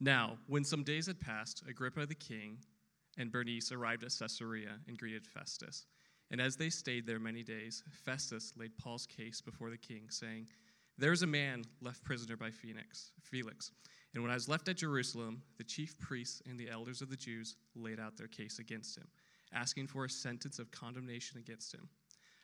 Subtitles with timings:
[0.00, 2.58] Now, when some days had passed, Agrippa the king
[3.16, 5.86] and Bernice arrived at Caesarea and greeted Festus.
[6.30, 10.46] And as they stayed there many days, Festus laid Paul's case before the king, saying,
[10.98, 13.72] There is a man left prisoner by Phoenix, Felix.
[14.14, 17.16] And when I was left at Jerusalem, the chief priests and the elders of the
[17.16, 19.08] Jews laid out their case against him,
[19.52, 21.88] asking for a sentence of condemnation against him.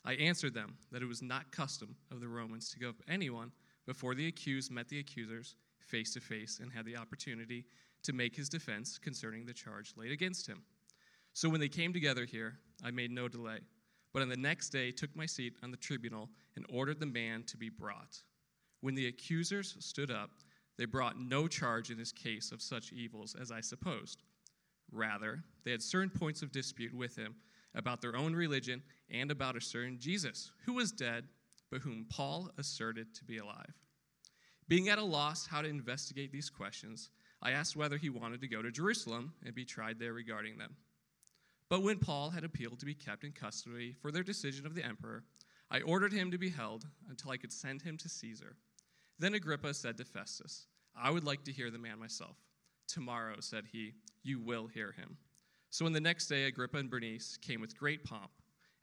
[0.04, 3.52] I answered them that it was not custom of the Romans to go up anyone
[3.86, 7.66] before the accused met the accusers face to face and had the opportunity
[8.02, 10.62] to make his defense concerning the charge laid against him.
[11.32, 13.58] So when they came together here, I made no delay,
[14.12, 17.42] but on the next day took my seat on the tribunal and ordered the man
[17.48, 18.22] to be brought.
[18.80, 20.30] When the accusers stood up,
[20.76, 24.22] they brought no charge in his case of such evils as I supposed.
[24.92, 27.34] Rather, they had certain points of dispute with him
[27.74, 31.24] about their own religion and about a certain Jesus, who was dead,
[31.70, 33.74] but whom Paul asserted to be alive.
[34.66, 37.10] Being at a loss how to investigate these questions,
[37.42, 40.76] I asked whether he wanted to go to Jerusalem and be tried there regarding them.
[41.68, 44.84] But when Paul had appealed to be kept in custody for their decision of the
[44.84, 45.24] emperor,
[45.70, 48.56] I ordered him to be held until I could send him to Caesar.
[49.18, 50.66] Then Agrippa said to Festus,
[50.96, 52.36] I would like to hear the man myself.
[52.86, 55.16] Tomorrow, said he, you will hear him.
[55.70, 58.30] So on the next day, Agrippa and Bernice came with great pomp,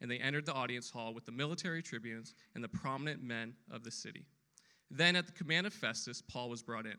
[0.01, 3.83] and they entered the audience hall with the military tribunes and the prominent men of
[3.83, 4.25] the city.
[4.93, 6.97] Then, at the command of Festus, Paul was brought in.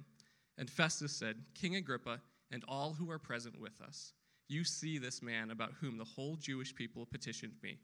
[0.57, 4.13] And Festus said, King Agrippa, and all who are present with us,
[4.49, 7.79] you see this man about whom the whole Jewish people petitioned me,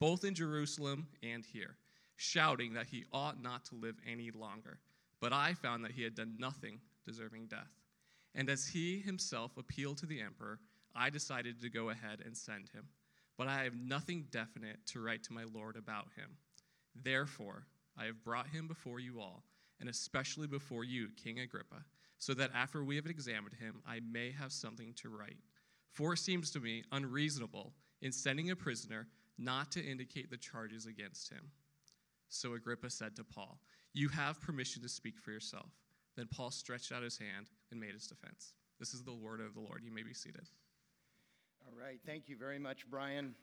[0.00, 1.76] both in Jerusalem and here,
[2.16, 4.78] shouting that he ought not to live any longer.
[5.20, 7.70] But I found that he had done nothing deserving death.
[8.34, 10.58] And as he himself appealed to the emperor,
[10.94, 12.88] I decided to go ahead and send him.
[13.38, 16.36] But I have nothing definite to write to my Lord about him.
[16.94, 17.66] Therefore,
[17.96, 19.44] I have brought him before you all,
[19.82, 21.84] and especially before you, King Agrippa
[22.22, 25.38] so that after we have examined him, I may have something to write.
[25.90, 30.86] For it seems to me unreasonable in sending a prisoner not to indicate the charges
[30.86, 31.50] against him.
[32.28, 33.58] So Agrippa said to Paul,
[33.92, 35.72] You have permission to speak for yourself.
[36.16, 38.52] Then Paul stretched out his hand and made his defense.
[38.78, 39.80] This is the word of the Lord.
[39.84, 40.48] You may be seated.
[41.66, 41.98] All right.
[42.06, 43.34] Thank you very much, Brian.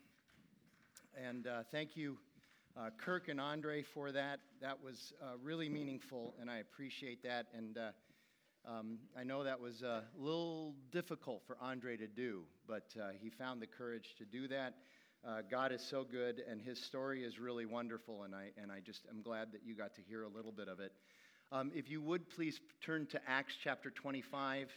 [1.21, 2.17] And uh, thank you,
[2.79, 4.39] uh, Kirk and Andre, for that.
[4.61, 7.47] That was uh, really meaningful, and I appreciate that.
[7.53, 7.91] And uh,
[8.65, 13.29] um, I know that was a little difficult for Andre to do, but uh, he
[13.29, 14.75] found the courage to do that.
[15.27, 18.79] Uh, God is so good, and his story is really wonderful, and I, and I
[18.79, 20.93] just am glad that you got to hear a little bit of it.
[21.51, 24.69] Um, if you would please turn to Acts chapter 25.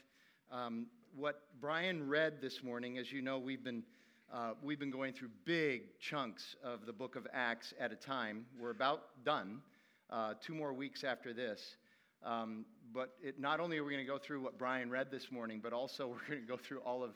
[0.51, 3.84] Um, what Brian read this morning, as you know, we've been,
[4.32, 8.47] uh, we've been going through big chunks of the book of Acts at a time.
[8.59, 9.60] We're about done,
[10.09, 11.76] uh, two more weeks after this.
[12.25, 15.31] Um, but it, not only are we going to go through what Brian read this
[15.31, 17.10] morning, but also we're going to go through all of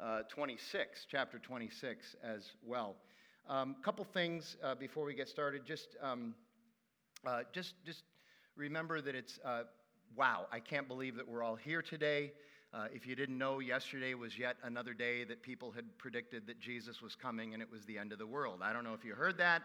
[0.00, 2.96] uh, 26, chapter 26 as well.
[3.50, 5.66] A um, couple things uh, before we get started.
[5.66, 6.34] Just, um,
[7.26, 8.04] uh, just, just
[8.56, 9.64] remember that it's uh,
[10.16, 10.46] wow.
[10.50, 12.32] I can't believe that we're all here today.
[12.74, 16.58] Uh, if you didn't know, yesterday was yet another day that people had predicted that
[16.58, 18.60] Jesus was coming and it was the end of the world.
[18.62, 19.62] I don't know if you heard that.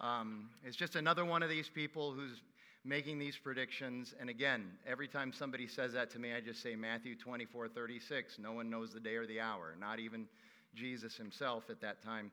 [0.00, 2.40] Um, it's just another one of these people who's
[2.82, 4.14] making these predictions.
[4.18, 8.38] And again, every time somebody says that to me, I just say Matthew 24 36.
[8.38, 10.26] No one knows the day or the hour, not even
[10.74, 12.30] Jesus himself at that time.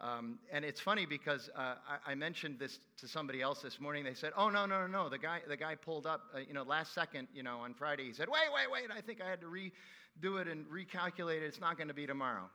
[0.00, 4.02] Um, and it's funny because uh, I, I, mentioned this to somebody else this morning.
[4.02, 5.08] They said, "Oh no, no, no, no!
[5.08, 8.04] The guy, the guy pulled up, uh, you know, last second, you know, on Friday.
[8.04, 8.90] He said, "Wait, wait, wait!
[8.96, 11.44] I think I had to redo it and recalculate it.
[11.44, 12.50] It's not going to be tomorrow."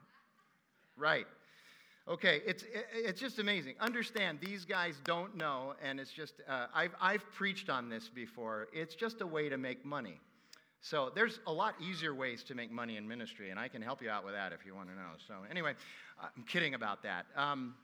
[0.98, 1.28] Right.
[2.10, 3.76] Okay, it's, it's just amazing.
[3.80, 8.68] Understand, these guys don't know, and it's just, uh, I've, I've preached on this before.
[8.74, 10.20] It's just a way to make money.
[10.82, 14.02] So there's a lot easier ways to make money in ministry, and I can help
[14.02, 15.12] you out with that if you want to know.
[15.28, 15.74] So, anyway,
[16.22, 17.26] I'm kidding about that.
[17.36, 17.76] Um,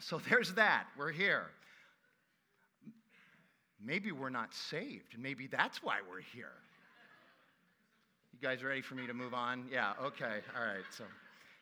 [0.00, 0.86] so there's that.
[0.98, 1.46] We're here.
[3.84, 5.12] Maybe we're not saved.
[5.14, 6.52] and Maybe that's why we're here.
[8.32, 9.66] You guys ready for me to move on?
[9.70, 10.40] Yeah, okay.
[10.56, 10.84] All right.
[10.90, 11.04] So.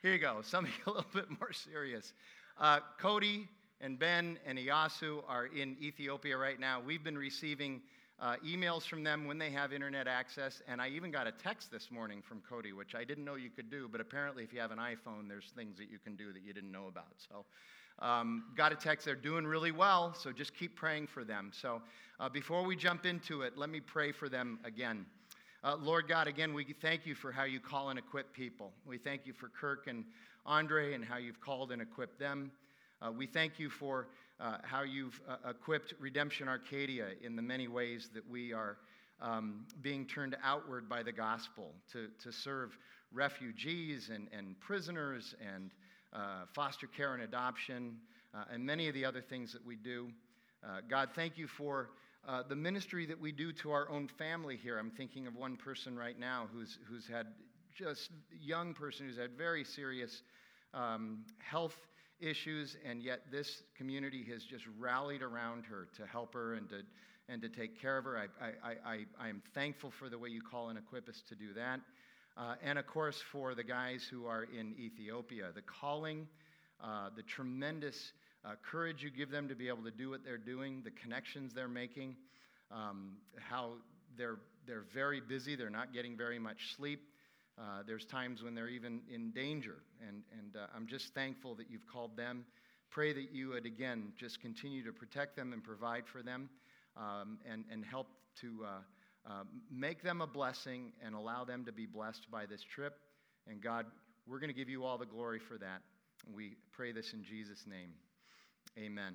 [0.02, 2.12] Here you go, something a little bit more serious.
[2.58, 3.48] Uh, Cody
[3.80, 6.82] and Ben and Iyasu are in Ethiopia right now.
[6.84, 7.80] We've been receiving
[8.20, 11.70] uh, emails from them when they have internet access, and I even got a text
[11.70, 14.60] this morning from Cody, which I didn't know you could do, but apparently, if you
[14.60, 17.14] have an iPhone, there's things that you can do that you didn't know about.
[17.28, 17.44] So,
[17.98, 19.04] um, got a text.
[19.04, 21.50] They're doing really well, so just keep praying for them.
[21.52, 21.82] So,
[22.20, 25.04] uh, before we jump into it, let me pray for them again.
[25.64, 28.72] Uh, Lord God, again, we thank you for how you call and equip people.
[28.84, 30.04] We thank you for Kirk and
[30.44, 32.50] Andre and how you've called and equipped them.
[33.00, 34.08] Uh, we thank you for
[34.42, 38.76] uh, how you've uh, equipped Redemption Arcadia in the many ways that we are
[39.20, 42.76] um, being turned outward by the gospel to, to serve
[43.12, 45.70] refugees and, and prisoners and
[46.12, 47.96] uh, foster care and adoption,
[48.34, 50.10] uh, and many of the other things that we do.
[50.64, 51.90] Uh, God, thank you for
[52.26, 54.78] uh, the ministry that we do to our own family here.
[54.78, 57.28] I'm thinking of one person right now who's, who's had
[57.76, 58.10] just
[58.40, 60.22] young person who's had very serious
[60.74, 61.76] um, health
[62.22, 66.82] issues, and yet this community has just rallied around her to help her and to,
[67.28, 68.16] and to take care of her.
[68.16, 71.34] I, I, I, I am thankful for the way you call and equip us to
[71.34, 71.80] do that.
[72.36, 76.26] Uh, and of course, for the guys who are in Ethiopia, the calling,
[76.82, 78.12] uh, the tremendous
[78.44, 81.52] uh, courage you give them to be able to do what they're doing, the connections
[81.54, 82.16] they're making,
[82.70, 83.72] um, how
[84.16, 87.00] they're, they're very busy, they're not getting very much sleep.
[87.58, 89.76] Uh, there's times when they're even in danger.
[90.06, 92.44] And, and uh, I'm just thankful that you've called them.
[92.90, 96.48] Pray that you would, again, just continue to protect them and provide for them
[96.96, 98.08] um, and, and help
[98.40, 102.62] to uh, uh, make them a blessing and allow them to be blessed by this
[102.62, 102.94] trip.
[103.48, 103.86] And God,
[104.26, 105.82] we're going to give you all the glory for that.
[106.32, 107.90] We pray this in Jesus' name.
[108.78, 109.14] Amen.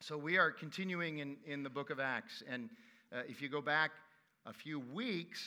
[0.00, 2.42] So we are continuing in, in the book of Acts.
[2.48, 2.70] And
[3.12, 3.90] uh, if you go back
[4.46, 5.40] a few weeks,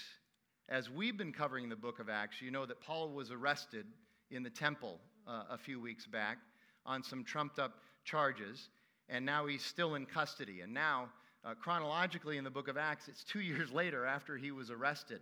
[0.72, 3.86] as we've been covering the book of Acts, you know that Paul was arrested
[4.32, 6.38] in the temple uh, a few weeks back
[6.86, 7.74] on some trumped up
[8.06, 8.70] charges,
[9.10, 10.62] and now he's still in custody.
[10.62, 11.10] And now,
[11.44, 15.20] uh, chronologically in the book of Acts, it's two years later after he was arrested.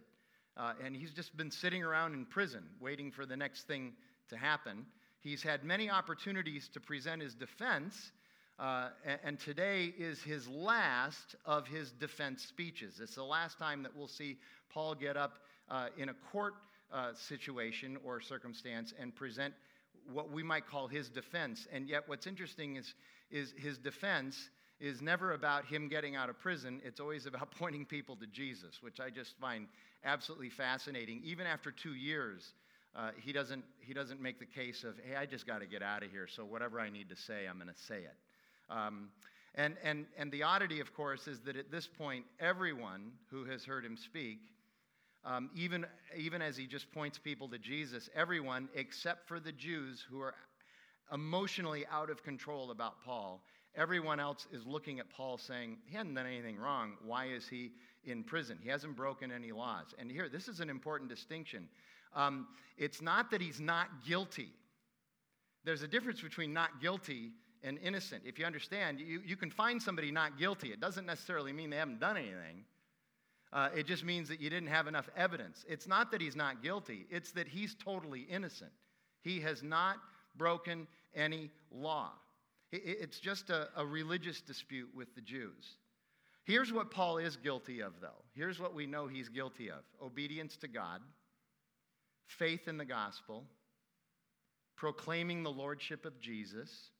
[0.55, 3.93] Uh, and he's just been sitting around in prison waiting for the next thing
[4.29, 4.85] to happen.
[5.21, 8.11] He's had many opportunities to present his defense,
[8.59, 12.99] uh, and, and, today is his last of his defense speeches.
[13.01, 14.37] It's the last time that we'll see
[14.69, 15.35] Paul get up
[15.69, 16.55] uh, in a court
[16.91, 19.53] uh, situation or circumstance and present
[20.11, 21.67] what we might call his defense.
[21.71, 22.95] And yet, what's interesting is,
[23.31, 26.81] is his defense is never about him getting out of prison.
[26.83, 29.67] It's always about pointing people to Jesus, which I just find
[30.03, 31.21] absolutely fascinating.
[31.23, 32.53] Even after two years,
[32.95, 35.83] uh, he, doesn't, he doesn't make the case of, hey, I just got to get
[35.83, 38.15] out of here, so whatever I need to say, I'm going to say it.
[38.69, 39.09] Um,
[39.55, 43.65] and, and, and the oddity, of course, is that at this point, everyone who has
[43.65, 44.39] heard him speak,
[45.25, 45.85] um, even,
[46.15, 50.33] even as he just points people to Jesus, everyone except for the Jews who are
[51.11, 53.43] emotionally out of control about Paul,
[53.75, 56.93] everyone else is looking at Paul saying, he hasn't done anything wrong.
[57.05, 57.71] Why is he
[58.05, 58.59] in prison?
[58.61, 59.93] He hasn't broken any laws.
[59.97, 61.67] And here, this is an important distinction.
[62.15, 64.53] Um, it's not that he's not guilty.
[65.65, 67.31] There's a difference between not guilty
[67.63, 68.23] and innocent.
[68.25, 70.69] If you understand, you, you can find somebody not guilty.
[70.69, 72.65] It doesn't necessarily mean they haven't done anything.
[73.51, 75.65] Uh, it just means that you didn't have enough evidence.
[75.67, 78.71] It's not that he's not guilty, it's that he's totally innocent.
[79.21, 79.97] He has not
[80.37, 82.11] broken any law.
[82.71, 85.77] It's just a, a religious dispute with the Jews.
[86.43, 88.23] Here's what Paul is guilty of, though.
[88.35, 91.01] Here's what we know he's guilty of obedience to God
[92.27, 93.43] faith in the gospel,
[94.75, 96.91] proclaiming the lordship of Jesus,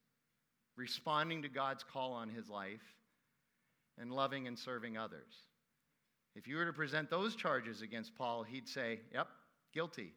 [0.80, 2.82] responding to God's call on his life,
[4.00, 5.34] and loving and serving others.
[6.36, 9.28] If you were to present those charges against Paul, he'd say, Yep,
[9.74, 10.14] guilty.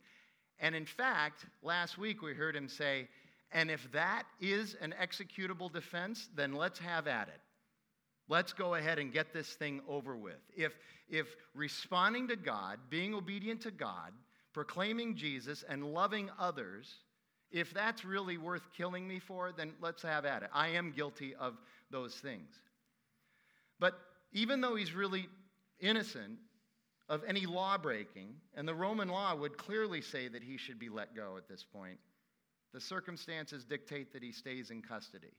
[0.61, 3.09] And in fact, last week we heard him say,
[3.51, 7.41] And if that is an executable defense, then let's have at it.
[8.29, 10.41] Let's go ahead and get this thing over with.
[10.57, 10.79] If,
[11.09, 14.13] if responding to God, being obedient to God,
[14.53, 16.95] proclaiming Jesus and loving others,
[17.53, 20.51] if that's really worth killing me for, then let's have at it.
[20.53, 21.59] I am guilty of
[21.91, 22.51] those things.
[23.79, 23.99] But
[24.33, 25.29] even though he's really
[25.79, 26.39] innocent
[27.09, 30.89] of any law breaking, and the Roman law would clearly say that he should be
[30.89, 31.99] let go at this point,
[32.73, 35.35] the circumstances dictate that he stays in custody.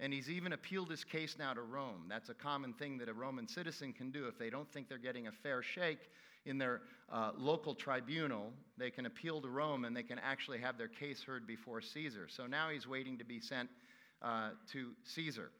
[0.00, 2.06] And he's even appealed his case now to Rome.
[2.08, 4.98] That's a common thing that a Roman citizen can do if they don't think they're
[4.98, 6.08] getting a fair shake
[6.46, 6.82] in their
[7.12, 11.22] uh, local tribunal, they can appeal to Rome and they can actually have their case
[11.22, 12.28] heard before Caesar.
[12.28, 13.68] So now he's waiting to be sent
[14.22, 15.50] uh, to Caesar.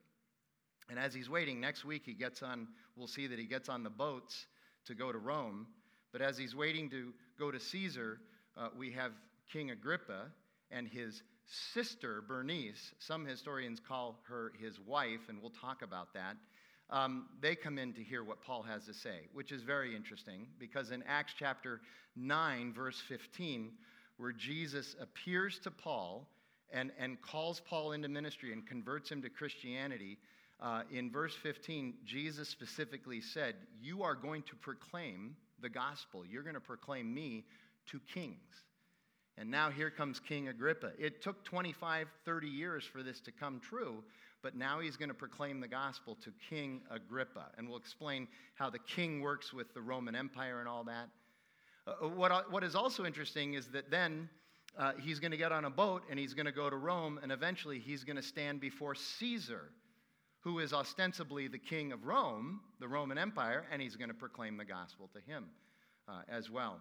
[0.88, 3.82] And as he's waiting, next week he gets on, we'll see that he gets on
[3.82, 4.46] the boats
[4.86, 5.66] to go to Rome.
[6.12, 8.18] But as he's waiting to go to Caesar,
[8.56, 9.12] uh, we have
[9.52, 10.26] King Agrippa
[10.70, 11.22] and his
[11.74, 12.92] sister, Bernice.
[12.98, 16.36] Some historians call her his wife, and we'll talk about that
[16.90, 20.46] um, they come in to hear what Paul has to say, which is very interesting
[20.58, 21.80] because in Acts chapter
[22.16, 23.72] 9, verse 15,
[24.16, 26.28] where Jesus appears to Paul
[26.72, 30.18] and, and calls Paul into ministry and converts him to Christianity,
[30.60, 36.24] uh, in verse 15, Jesus specifically said, You are going to proclaim the gospel.
[36.26, 37.44] You're going to proclaim me
[37.90, 38.36] to kings.
[39.38, 40.92] And now here comes King Agrippa.
[40.98, 44.02] It took 25, 30 years for this to come true,
[44.42, 47.46] but now he's going to proclaim the gospel to King Agrippa.
[47.58, 51.08] And we'll explain how the king works with the Roman Empire and all that.
[51.86, 54.28] Uh, what, what is also interesting is that then
[54.78, 57.18] uh, he's going to get on a boat and he's going to go to Rome,
[57.22, 59.70] and eventually he's going to stand before Caesar,
[60.40, 64.56] who is ostensibly the king of Rome, the Roman Empire, and he's going to proclaim
[64.56, 65.46] the gospel to him
[66.08, 66.80] uh, as well.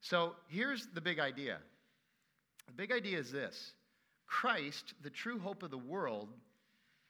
[0.00, 1.58] So here's the big idea
[2.66, 3.72] the big idea is this
[4.26, 6.28] Christ, the true hope of the world,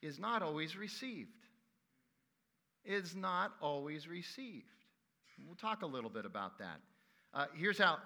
[0.02, 1.30] is not always received.
[2.84, 4.66] Is not always received.
[5.46, 6.80] We'll talk a little bit about that.
[7.34, 7.98] Uh, here's how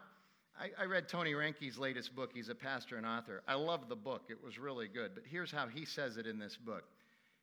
[0.58, 2.30] I, I, read Tony Reinke's latest book.
[2.34, 3.42] He's a pastor and author.
[3.48, 5.12] I love the book, it was really good.
[5.14, 6.84] But here's how he says it in this book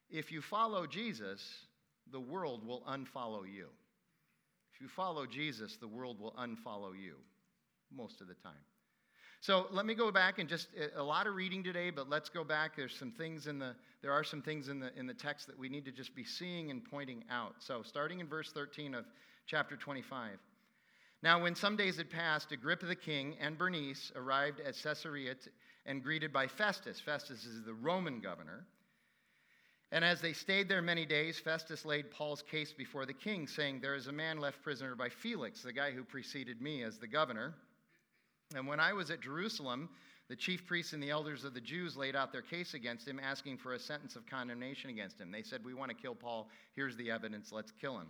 [0.10, 1.42] If you follow Jesus,
[2.12, 3.68] the world will unfollow you.
[4.74, 7.16] If you follow Jesus, the world will unfollow you
[7.92, 8.54] most of the time.
[9.42, 12.44] So let me go back and just a lot of reading today, but let's go
[12.44, 12.76] back.
[12.76, 15.58] There's some things in the there are some things in the in the text that
[15.58, 17.56] we need to just be seeing and pointing out.
[17.60, 19.06] So starting in verse 13 of
[19.46, 20.40] chapter 25.
[21.22, 25.36] Now, when some days had passed, Agrippa the king and Bernice arrived at Caesarea
[25.86, 27.00] and greeted by Festus.
[27.00, 28.66] Festus is the Roman governor.
[29.92, 33.80] And as they stayed there many days, Festus laid Paul's case before the king, saying,
[33.82, 37.08] There is a man left prisoner by Felix, the guy who preceded me as the
[37.08, 37.56] governor.
[38.56, 39.90] And when I was at Jerusalem,
[40.28, 43.20] the chief priests and the elders of the Jews laid out their case against him,
[43.20, 45.32] asking for a sentence of condemnation against him.
[45.32, 46.50] They said, We want to kill Paul.
[46.76, 47.52] Here's the evidence.
[47.52, 48.08] Let's kill him.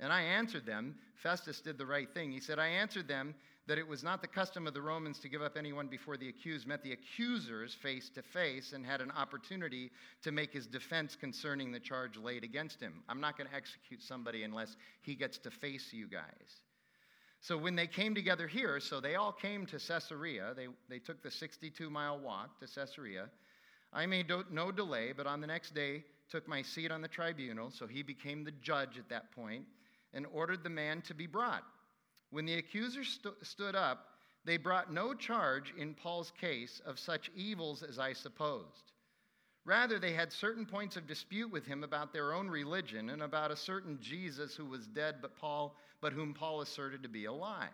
[0.00, 0.94] And I answered them.
[1.22, 2.32] Festus did the right thing.
[2.32, 3.34] He said, I answered them
[3.66, 6.28] that it was not the custom of the Romans to give up anyone before the
[6.28, 9.90] accused met the accusers face to face and had an opportunity
[10.22, 13.02] to make his defense concerning the charge laid against him.
[13.08, 16.62] I'm not going to execute somebody unless he gets to face you guys.
[17.42, 21.24] So when they came together here, so they all came to Caesarea, they, they took
[21.24, 23.28] the 62 mile walk to Caesarea.
[23.92, 27.70] I made no delay, but on the next day took my seat on the tribunal,
[27.72, 29.64] so he became the judge at that point,
[30.14, 31.64] and ordered the man to be brought.
[32.30, 34.06] When the accusers st- stood up,
[34.44, 38.91] they brought no charge in Paul's case of such evils as I supposed.
[39.64, 43.52] Rather, they had certain points of dispute with him about their own religion and about
[43.52, 47.70] a certain Jesus who was dead, but Paul but whom Paul asserted to be alive.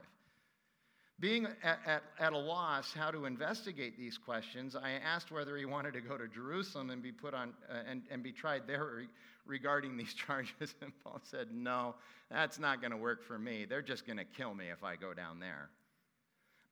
[1.19, 5.65] Being at, at, at, a loss how to investigate these questions, I asked whether he
[5.65, 8.85] wanted to go to Jerusalem and be put on uh, and, and be tried there
[8.85, 9.09] re-
[9.45, 10.75] regarding these charges.
[10.81, 11.97] And Paul said, No,
[12.31, 13.65] that's not going to work for me.
[13.65, 15.71] They're just going to kill me if I go down there.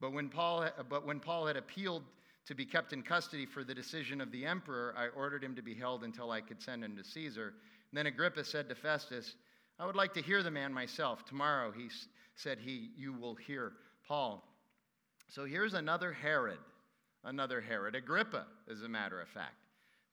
[0.01, 2.05] But when, Paul, but when Paul had appealed
[2.47, 5.63] to be kept in custody for the decision of the emperor, I ordered him to
[5.63, 7.55] be held until I could send him to Caesar.
[7.91, 9.35] And then Agrippa said to Festus,
[9.79, 11.25] I would like to hear the man myself.
[11.25, 11.89] Tomorrow, he
[12.35, 13.73] said, he, you will hear
[14.07, 14.47] Paul.
[15.29, 16.59] So here's another Herod,
[17.25, 19.57] another Herod, Agrippa, as a matter of fact.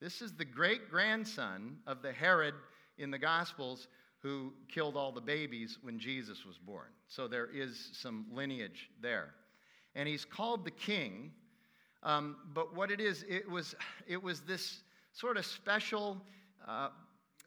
[0.01, 2.55] This is the great grandson of the Herod
[2.97, 3.87] in the Gospels
[4.19, 6.87] who killed all the babies when Jesus was born.
[7.07, 9.33] So there is some lineage there.
[9.95, 11.31] And he's called the king.
[12.03, 13.75] Um, but what it is, it was,
[14.07, 14.81] it was this
[15.13, 16.21] sort of special
[16.67, 16.89] uh,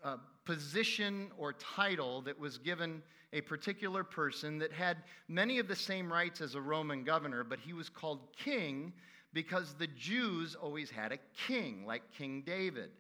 [0.03, 4.99] uh, position or title that was given a particular person that had
[5.29, 8.93] many of the same rights as a Roman governor, but he was called king
[9.33, 12.91] because the Jews always had a king, like King David.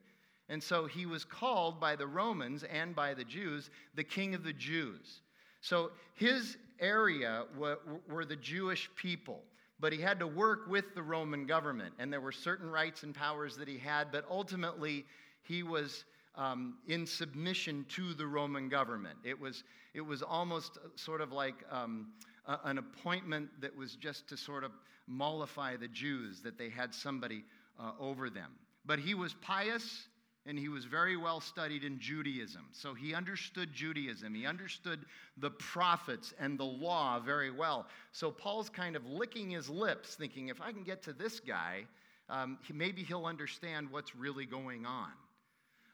[0.49, 4.45] And so he was called by the Romans and by the Jews the king of
[4.45, 5.23] the Jews.
[5.61, 9.43] So his area were the Jewish people,
[9.79, 13.15] but he had to work with the Roman government, and there were certain rights and
[13.15, 15.05] powers that he had, but ultimately
[15.43, 16.05] he was
[16.35, 19.19] um, in submission to the Roman government.
[19.25, 19.65] It was,
[19.95, 22.09] it was almost sort of like um,
[22.47, 24.73] a, an appointment that was just to sort of
[25.07, 27.45] mollify the Jews, that they had somebody
[27.79, 28.53] uh, over them.
[28.85, 30.09] But he was pious
[30.47, 32.67] and he was very well studied in Judaism.
[32.73, 34.35] So he understood Judaism.
[34.35, 35.05] He understood
[35.37, 37.87] the prophets and the law very well.
[38.13, 41.85] So Paul's kind of licking his lips, thinking, if I can get to this guy,
[42.29, 45.11] um, maybe he'll understand what's really going on.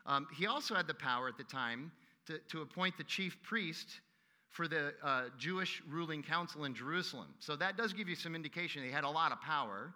[0.04, 1.90] Um, he also had the power at the time
[2.26, 4.00] to, to appoint the chief priest
[4.50, 7.28] for the uh, Jewish ruling council in Jerusalem.
[7.38, 9.94] So that does give you some indication he had a lot of power.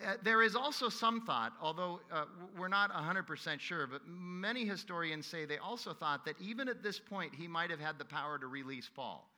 [0.00, 2.24] Uh, there is also some thought, although uh,
[2.58, 6.98] we're not 100% sure, but many historians say they also thought that even at this
[6.98, 9.28] point he might have had the power to release Paul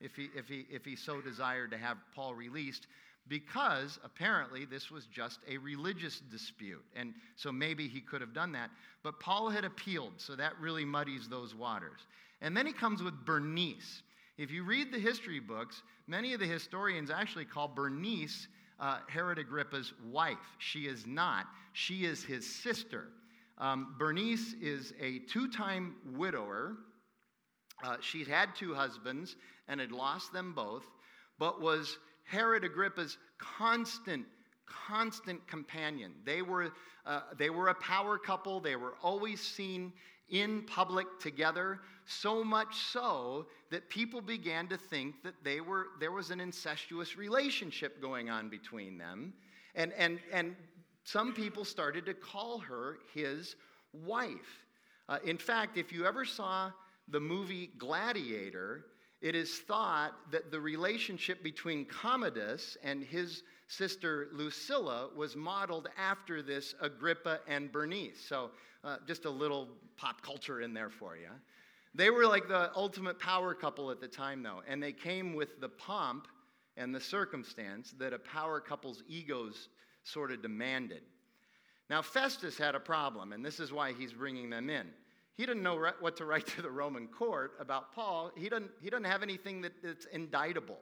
[0.00, 2.86] if he, if he, if he so desired to have Paul released
[3.28, 6.84] because apparently this was just a religious dispute.
[6.96, 8.70] And so maybe he could have done that.
[9.02, 12.00] But Paul had appealed, so that really muddies those waters.
[12.40, 14.02] And then he comes with Bernice.
[14.38, 18.48] If you read the history books, many of the historians actually call Bernice
[18.80, 20.36] uh, Herod Agrippa's wife.
[20.58, 23.08] She is not, she is his sister.
[23.58, 26.76] Um, Bernice is a two time widower.
[27.82, 29.36] Uh, she'd had two husbands
[29.68, 30.84] and had lost them both,
[31.38, 34.26] but was Herod Agrippa's constant,
[34.66, 36.12] constant companion.
[36.24, 36.72] They were,
[37.06, 38.60] uh, they were a power couple.
[38.60, 39.92] They were always seen
[40.28, 46.10] in public together, so much so that people began to think that they were, there
[46.10, 49.34] was an incestuous relationship going on between them.
[49.74, 50.56] And, and, and
[51.04, 53.56] some people started to call her his
[53.92, 54.64] wife.
[55.08, 56.72] Uh, in fact, if you ever saw
[57.08, 58.86] the movie Gladiator,
[59.20, 66.40] it is thought that the relationship between Commodus and his sister Lucilla was modeled after
[66.40, 68.24] this Agrippa and Bernice.
[68.26, 68.50] So,
[68.84, 71.30] uh, just a little pop culture in there for you.
[71.94, 75.60] They were like the ultimate power couple at the time, though, and they came with
[75.60, 76.28] the pomp
[76.76, 79.68] and the circumstance that a power couple's egos
[80.04, 81.02] sort of demanded.
[81.90, 84.86] Now, Festus had a problem, and this is why he's bringing them in.
[85.34, 88.32] He didn't know what to write to the Roman court about Paul.
[88.36, 90.78] He doesn't, he doesn't have anything that, that's indictable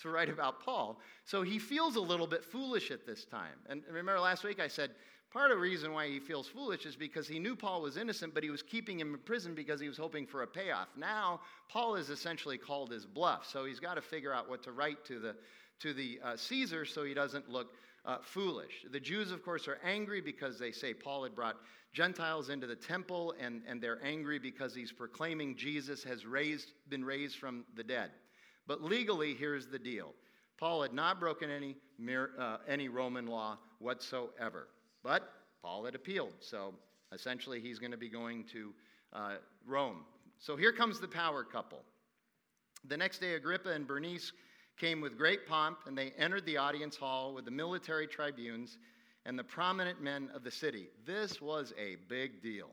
[0.00, 1.00] to write about Paul.
[1.24, 3.54] So he feels a little bit foolish at this time.
[3.68, 4.90] And remember last week I said
[5.32, 8.34] part of the reason why he feels foolish is because he knew Paul was innocent,
[8.34, 10.88] but he was keeping him in prison because he was hoping for a payoff.
[10.96, 13.46] Now, Paul is essentially called his bluff.
[13.50, 15.36] So he's got to figure out what to write to the,
[15.80, 18.84] to the uh, Caesar so he doesn't look uh, foolish.
[18.90, 21.56] The Jews, of course, are angry because they say Paul had brought
[21.92, 27.04] Gentiles into the temple, and, and they're angry because he's proclaiming Jesus has raised, been
[27.04, 28.10] raised from the dead.
[28.66, 30.14] But legally, here's the deal
[30.58, 31.76] Paul had not broken any,
[32.38, 34.68] uh, any Roman law whatsoever.
[35.06, 35.30] But
[35.62, 36.74] Paul had appealed, so
[37.12, 38.74] essentially he's going to be going to
[39.12, 39.34] uh,
[39.64, 40.04] Rome.
[40.40, 41.78] So here comes the power couple.
[42.88, 44.32] The next day, Agrippa and Bernice
[44.76, 48.78] came with great pomp, and they entered the audience hall with the military tribunes
[49.24, 50.88] and the prominent men of the city.
[51.06, 52.70] This was a big deal.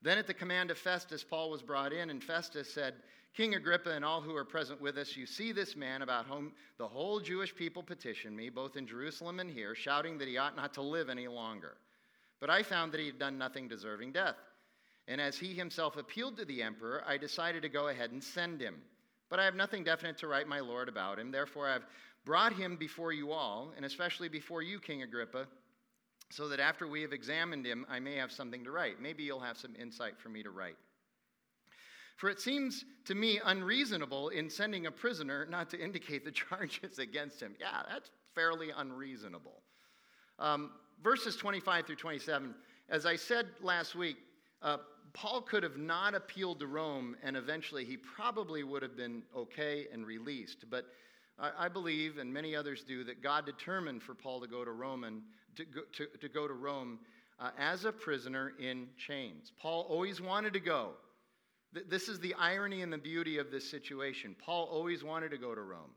[0.00, 2.94] Then, at the command of Festus, Paul was brought in, and Festus said,
[3.34, 6.52] King Agrippa and all who are present with us, you see this man about whom
[6.76, 10.56] the whole Jewish people petitioned me, both in Jerusalem and here, shouting that he ought
[10.56, 11.76] not to live any longer.
[12.40, 14.36] But I found that he had done nothing deserving death.
[15.08, 18.60] And as he himself appealed to the emperor, I decided to go ahead and send
[18.60, 18.76] him.
[19.30, 21.30] But I have nothing definite to write my Lord about him.
[21.30, 21.86] Therefore, I've
[22.24, 25.46] brought him before you all, and especially before you, King Agrippa,
[26.30, 29.00] so that after we have examined him, I may have something to write.
[29.00, 30.76] Maybe you'll have some insight for me to write.
[32.16, 36.98] For it seems to me unreasonable in sending a prisoner not to indicate the charges
[36.98, 37.54] against him.
[37.58, 39.62] Yeah, that's fairly unreasonable.
[40.38, 42.54] Um, verses 25 through 27,
[42.88, 44.16] as I said last week,
[44.62, 44.78] uh,
[45.12, 49.86] Paul could have not appealed to Rome, and eventually he probably would have been okay
[49.92, 50.64] and released.
[50.70, 50.86] But
[51.38, 54.72] I, I believe, and many others do, that God determined for Paul to go to
[54.72, 55.22] Rome,
[55.56, 56.98] to go to, to, go to Rome
[57.38, 59.52] uh, as a prisoner in chains.
[59.60, 60.90] Paul always wanted to go.
[61.74, 64.34] Th- this is the irony and the beauty of this situation.
[64.44, 65.90] Paul always wanted to go to Rome.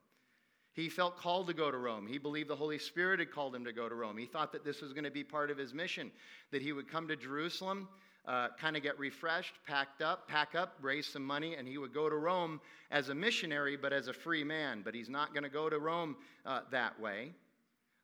[0.74, 2.08] He felt called to go to Rome.
[2.08, 4.18] He believed the Holy Spirit had called him to go to Rome.
[4.18, 6.12] He thought that this was going to be part of his mission,
[6.52, 7.90] that he would come to Jerusalem
[8.28, 11.94] uh, kind of get refreshed, packed up, pack up, raise some money, and he would
[11.94, 14.82] go to Rome as a missionary, but as a free man.
[14.84, 17.32] But he's not going to go to Rome uh, that way.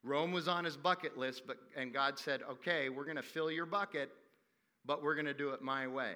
[0.03, 3.51] Rome was on his bucket list, but, and God said, okay, we're going to fill
[3.51, 4.09] your bucket,
[4.85, 6.15] but we're going to do it my way.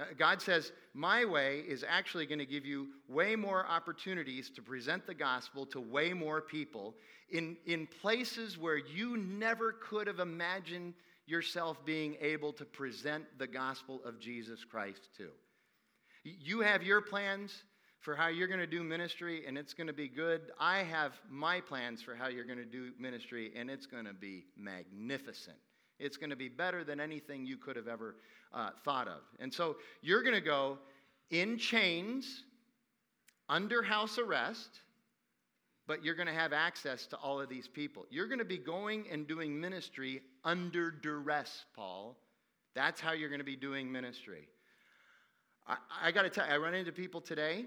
[0.00, 4.62] Uh, God says, My way is actually going to give you way more opportunities to
[4.62, 6.94] present the gospel to way more people
[7.30, 10.94] in, in places where you never could have imagined
[11.28, 15.28] yourself being able to present the gospel of Jesus Christ to.
[16.24, 17.62] You have your plans
[18.00, 20.40] for how you're going to do ministry, and it's going to be good.
[20.58, 24.12] I have my plans for how you're going to do ministry, and it's going to
[24.12, 25.56] be magnificent.
[25.98, 28.16] It's going to be better than anything you could have ever
[28.52, 29.22] uh, thought of.
[29.40, 30.78] And so you're going to go
[31.30, 32.44] in chains,
[33.48, 34.80] under house arrest,
[35.88, 38.06] but you're going to have access to all of these people.
[38.10, 42.18] You're going to be going and doing ministry under duress, Paul.
[42.74, 44.46] That's how you're going to be doing ministry.
[45.66, 47.64] I, I got to tell you, I run into people today,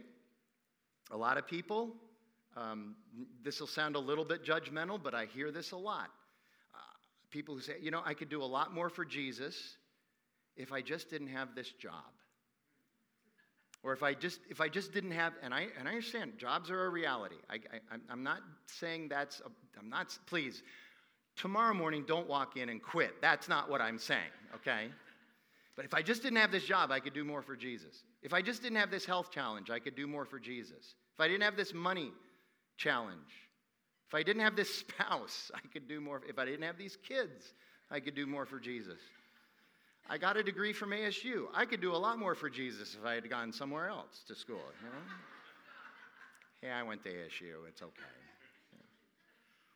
[1.10, 1.96] a lot of people.
[2.56, 2.96] Um,
[3.44, 6.12] this will sound a little bit judgmental, but I hear this a lot.
[6.76, 6.78] Uh,
[7.32, 9.78] people who say, you know, I could do a lot more for Jesus
[10.56, 12.12] if I just didn't have this job
[13.84, 16.70] or if I just if I just didn't have and I and I understand jobs
[16.70, 17.36] are a reality.
[17.50, 20.64] I, I I'm not saying that's a, I'm not please.
[21.38, 23.22] Tomorrow morning, don't walk in and quit.
[23.22, 24.20] That's not what I'm saying.
[24.56, 24.90] Okay.
[25.76, 28.04] But if I just didn't have this job, I could do more for Jesus.
[28.22, 30.96] If I just didn't have this health challenge, I could do more for Jesus.
[31.16, 32.12] If I didn't have this money
[32.78, 33.48] challenge,
[34.08, 36.22] If I didn't have this spouse, I could do more.
[36.28, 37.54] If I didn't have these kids,
[37.90, 39.00] I could do more for Jesus.
[40.10, 41.46] I got a degree from ASU.
[41.54, 44.36] I could do a lot more for Jesus if I had gone somewhere else to
[44.36, 46.70] school, you know?
[46.70, 47.68] yeah, I went to ASU.
[47.68, 48.02] It's okay.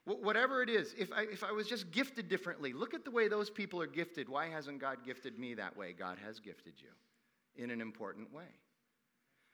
[0.05, 3.27] Whatever it is, if I, if I was just gifted differently, look at the way
[3.27, 4.29] those people are gifted.
[4.29, 5.93] Why hasn't God gifted me that way?
[5.93, 8.43] God has gifted you in an important way.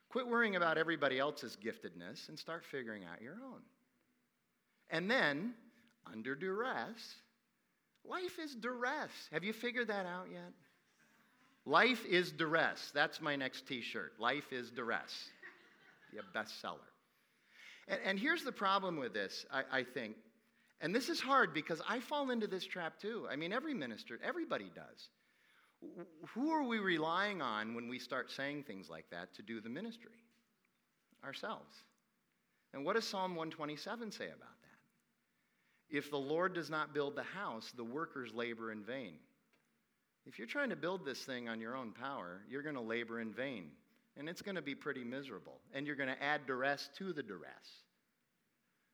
[0.10, 3.62] Quit worrying about everybody else's giftedness and start figuring out your own.
[4.89, 5.53] And then,
[6.12, 7.15] under duress,
[8.08, 9.12] life is duress.
[9.32, 10.52] Have you figured that out yet?
[11.66, 12.92] Life is duress.
[12.94, 14.14] That's my next t shirt.
[14.20, 15.30] Life is duress.
[16.12, 16.80] Be a bestseller.
[17.88, 20.16] And, and here's the problem with this, I, I think.
[20.82, 23.28] And this is hard because I fall into this trap too.
[23.30, 25.10] I mean, every minister, everybody does.
[26.34, 29.70] Who are we relying on when we start saying things like that to do the
[29.70, 30.12] ministry?
[31.24, 31.76] Ourselves.
[32.74, 34.61] And what does Psalm 127 say about?
[35.91, 39.15] If the Lord does not build the house, the workers labor in vain.
[40.25, 43.19] If you're trying to build this thing on your own power, you're going to labor
[43.19, 43.65] in vain.
[44.17, 45.60] And it's going to be pretty miserable.
[45.73, 47.84] And you're going to add duress to the duress.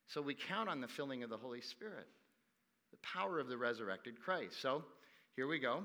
[0.07, 2.07] So we count on the filling of the Holy Spirit,
[2.91, 4.61] the power of the resurrected Christ.
[4.61, 4.83] So
[5.35, 5.83] here we go.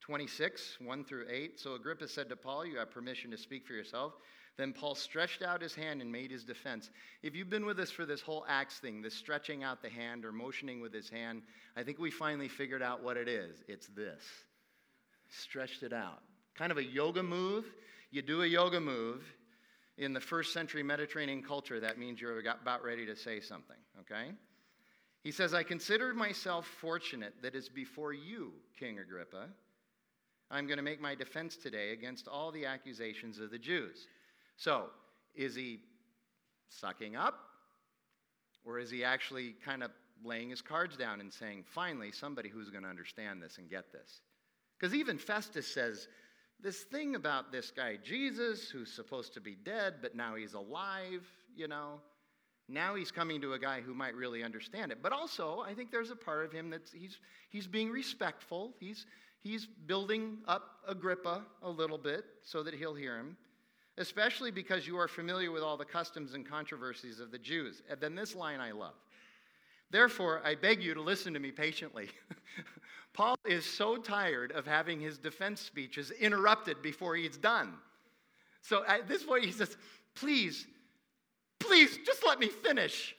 [0.00, 1.60] 26, 1 through 8.
[1.60, 4.14] So Agrippa said to Paul, You have permission to speak for yourself.
[4.56, 6.90] Then Paul stretched out his hand and made his defense.
[7.22, 10.24] If you've been with us for this whole Acts thing, this stretching out the hand
[10.24, 11.42] or motioning with his hand,
[11.76, 13.56] I think we finally figured out what it is.
[13.68, 14.22] It's this
[15.28, 16.20] stretched it out.
[16.56, 17.64] Kind of a yoga move.
[18.10, 19.22] You do a yoga move,
[20.00, 24.32] in the first century Mediterranean culture, that means you're about ready to say something, okay?
[25.22, 29.48] He says, I consider myself fortunate that is before you, King Agrippa.
[30.50, 34.06] I'm going to make my defense today against all the accusations of the Jews.
[34.60, 34.90] So,
[35.34, 35.80] is he
[36.68, 37.34] sucking up?
[38.62, 39.90] Or is he actually kind of
[40.22, 43.90] laying his cards down and saying, finally, somebody who's going to understand this and get
[43.90, 44.20] this?
[44.78, 46.08] Because even Festus says,
[46.62, 51.26] this thing about this guy Jesus, who's supposed to be dead, but now he's alive,
[51.56, 52.02] you know.
[52.68, 54.98] Now he's coming to a guy who might really understand it.
[55.02, 57.18] But also, I think there's a part of him that he's,
[57.48, 58.74] he's being respectful.
[58.78, 59.06] He's,
[59.40, 63.38] he's building up Agrippa a little bit so that he'll hear him,
[64.00, 67.82] especially because you are familiar with all the customs and controversies of the Jews.
[67.88, 68.94] And then this line I love.
[69.90, 72.08] Therefore, I beg you to listen to me patiently.
[73.12, 77.74] Paul is so tired of having his defense speeches interrupted before he's done.
[78.62, 79.76] So at this point, he says,
[80.14, 80.66] Please,
[81.58, 83.14] please, just let me finish.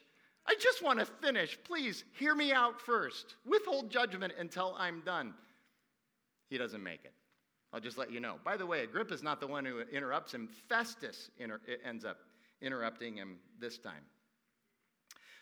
[0.48, 1.60] I just want to finish.
[1.64, 3.36] Please, hear me out first.
[3.46, 5.36] Withhold judgment until I'm done.
[6.50, 7.14] He doesn't make it.
[7.74, 8.36] I'll just let you know.
[8.44, 12.18] By the way, Agrippa's not the one who interrupts him, Festus inter- ends up
[12.62, 14.04] interrupting him this time.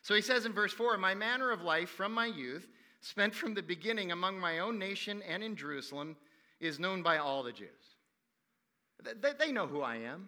[0.01, 2.67] So he says in verse 4 My manner of life from my youth
[3.01, 6.15] spent from the beginning among my own nation and in Jerusalem,
[6.59, 7.69] is known by all the Jews.
[9.39, 10.27] They know who I am.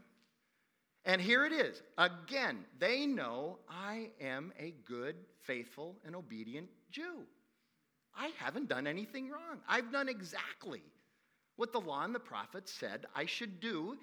[1.03, 1.81] And here it is.
[1.97, 7.23] Again, they know I am a good, faithful, and obedient Jew.
[8.15, 9.59] I haven't done anything wrong.
[9.67, 10.83] I've done exactly
[11.61, 13.95] what the law and the prophets said I should do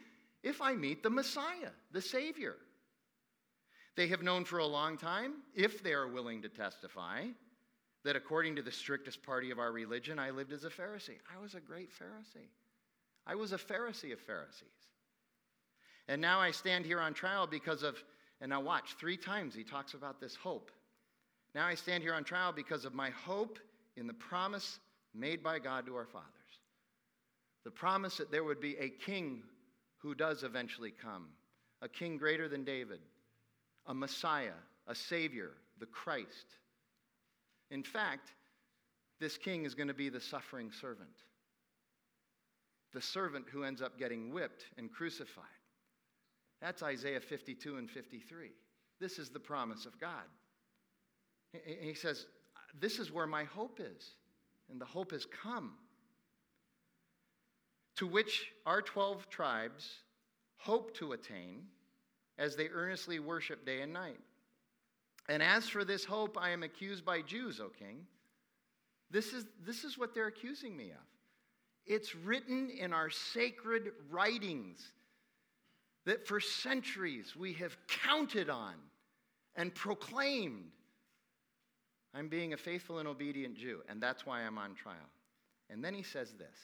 [0.45, 2.55] if I meet the Messiah, the Savior.
[3.97, 7.25] They have known for a long time, if they are willing to testify,
[8.05, 11.19] that according to the strictest party of our religion, I lived as a Pharisee.
[11.37, 12.47] I was a great Pharisee.
[13.27, 14.69] I was a Pharisee of Pharisees.
[16.07, 17.97] And now I stand here on trial because of,
[18.41, 20.71] and now watch, three times he talks about this hope.
[21.57, 23.59] Now I stand here on trial because of my hope
[23.97, 24.79] in the promise
[25.13, 26.38] made by God to our fathers.
[27.69, 29.43] The promise that there would be a king
[29.99, 31.27] who does eventually come,
[31.83, 33.01] a king greater than David,
[33.87, 36.57] a Messiah, a Savior, the Christ
[37.71, 38.33] in fact,
[39.21, 41.25] this king is going to be the suffering servant,
[42.93, 45.45] the servant who ends up getting whipped and crucified.
[46.61, 48.51] That's Isaiah 52 and 53.
[49.01, 50.25] This is the promise of God.
[51.81, 52.27] He says,
[52.81, 54.15] This is where my hope is,
[54.71, 55.75] and the hope has come.
[57.99, 59.91] To which our 12 tribes
[60.57, 61.65] hope to attain
[62.39, 64.21] as they earnestly worship day and night.
[65.29, 68.07] And as for this hope, I am accused by Jews, O king.
[69.11, 71.07] This is, this is what they're accusing me of.
[71.87, 74.93] It's written in our sacred writings
[76.05, 78.75] that for centuries we have counted on
[79.57, 80.71] and proclaimed.
[82.15, 84.97] I'm being a faithful and obedient Jew, and that's why I'm on trial.
[85.69, 86.57] And then he says this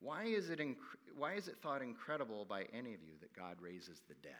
[0.00, 0.76] why is, it inc-
[1.16, 4.32] why is it thought incredible by any of you that God raises the dead?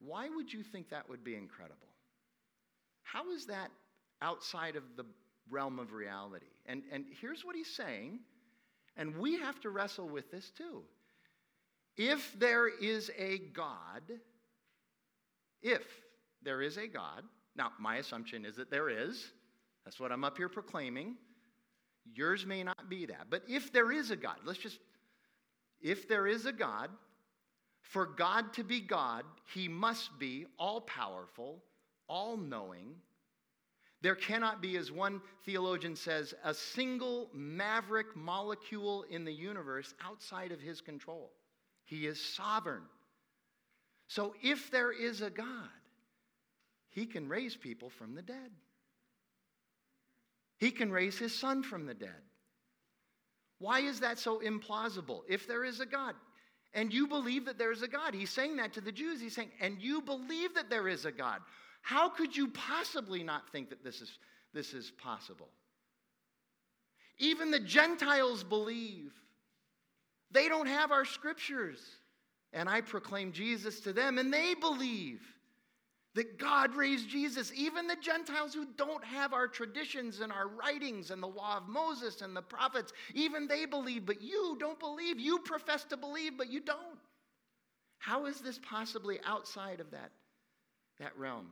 [0.00, 1.88] Why would you think that would be incredible?
[3.02, 3.70] How is that
[4.22, 5.04] outside of the
[5.50, 6.46] realm of reality?
[6.66, 8.20] And, and here's what he's saying,
[8.96, 10.82] and we have to wrestle with this too.
[11.96, 14.02] If there is a God,
[15.62, 15.82] if
[16.42, 17.24] there is a God,
[17.56, 19.32] now my assumption is that there is,
[19.84, 21.16] that's what I'm up here proclaiming.
[22.14, 23.28] Yours may not be that.
[23.30, 24.78] But if there is a God, let's just,
[25.80, 26.90] if there is a God,
[27.80, 29.24] for God to be God,
[29.54, 31.62] he must be all powerful,
[32.08, 32.94] all knowing.
[34.02, 40.52] There cannot be, as one theologian says, a single maverick molecule in the universe outside
[40.52, 41.30] of his control.
[41.84, 42.82] He is sovereign.
[44.08, 45.46] So if there is a God,
[46.90, 48.50] he can raise people from the dead.
[50.58, 52.22] He can raise his son from the dead.
[53.60, 55.20] Why is that so implausible?
[55.28, 56.14] If there is a God,
[56.72, 59.20] and you believe that there is a God, he's saying that to the Jews.
[59.20, 61.40] He's saying, and you believe that there is a God.
[61.82, 64.18] How could you possibly not think that this is,
[64.54, 65.48] this is possible?
[67.18, 69.12] Even the Gentiles believe.
[70.30, 71.80] They don't have our scriptures.
[72.52, 75.20] And I proclaim Jesus to them, and they believe
[76.14, 77.52] that God raised Jesus.
[77.54, 81.68] Even the Gentiles who don't have our traditions and our writings and the law of
[81.68, 85.20] Moses and the prophets, even they believe, but you don't believe.
[85.20, 86.98] You profess to believe, but you don't.
[87.98, 90.10] How is this possibly outside of that,
[90.98, 91.46] that realm?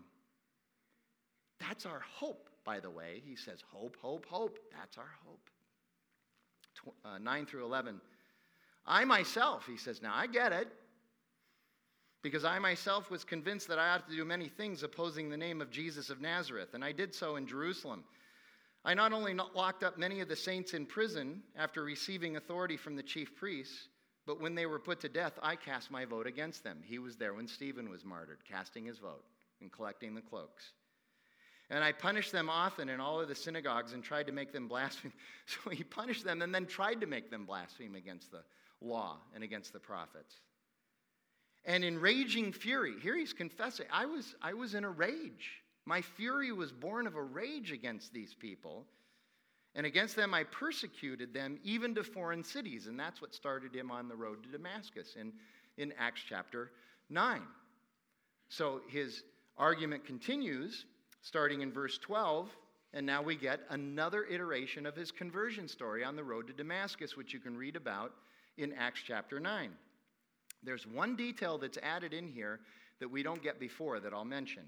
[1.61, 3.23] That's our hope, by the way.
[3.25, 4.59] He says, hope, hope, hope.
[4.77, 5.51] That's our hope.
[7.05, 8.01] Uh, 9 through 11.
[8.87, 10.68] I myself, he says, now I get it
[12.23, 15.61] because I myself was convinced that I ought to do many things opposing the name
[15.61, 18.05] of Jesus of Nazareth, and I did so in Jerusalem.
[18.85, 22.97] I not only locked up many of the saints in prison after receiving authority from
[22.97, 23.89] the chief priests,
[24.27, 26.79] but when they were put to death, I cast my vote against them.
[26.85, 29.25] He was there when Stephen was martyred, casting his vote
[29.61, 30.73] and collecting the cloaks.
[31.71, 34.69] And I punished them often in all of the synagogues and tried to make them
[34.69, 35.13] blaspheme.
[35.47, 38.43] So he punished them and then tried to make them blaspheme against the
[38.81, 40.37] law and against the prophets
[41.64, 42.94] and in raging fury.
[43.01, 45.62] Here he's confessing, I was, I was in a rage.
[45.85, 48.85] My fury was born of a rage against these people.
[49.75, 52.87] And against them I persecuted them even to foreign cities.
[52.87, 55.33] And that's what started him on the road to Damascus in,
[55.77, 56.73] in Acts chapter
[57.11, 57.42] 9.
[58.49, 59.23] So his
[59.57, 60.85] argument continues,
[61.23, 62.51] starting in verse 12.
[62.94, 67.16] And now we get another iteration of his conversion story on the road to Damascus,
[67.16, 68.12] which you can read about
[68.57, 69.71] in Acts chapter 9.
[70.62, 72.61] There's one detail that's added in here
[73.01, 74.64] that we don't get before that I'll mention.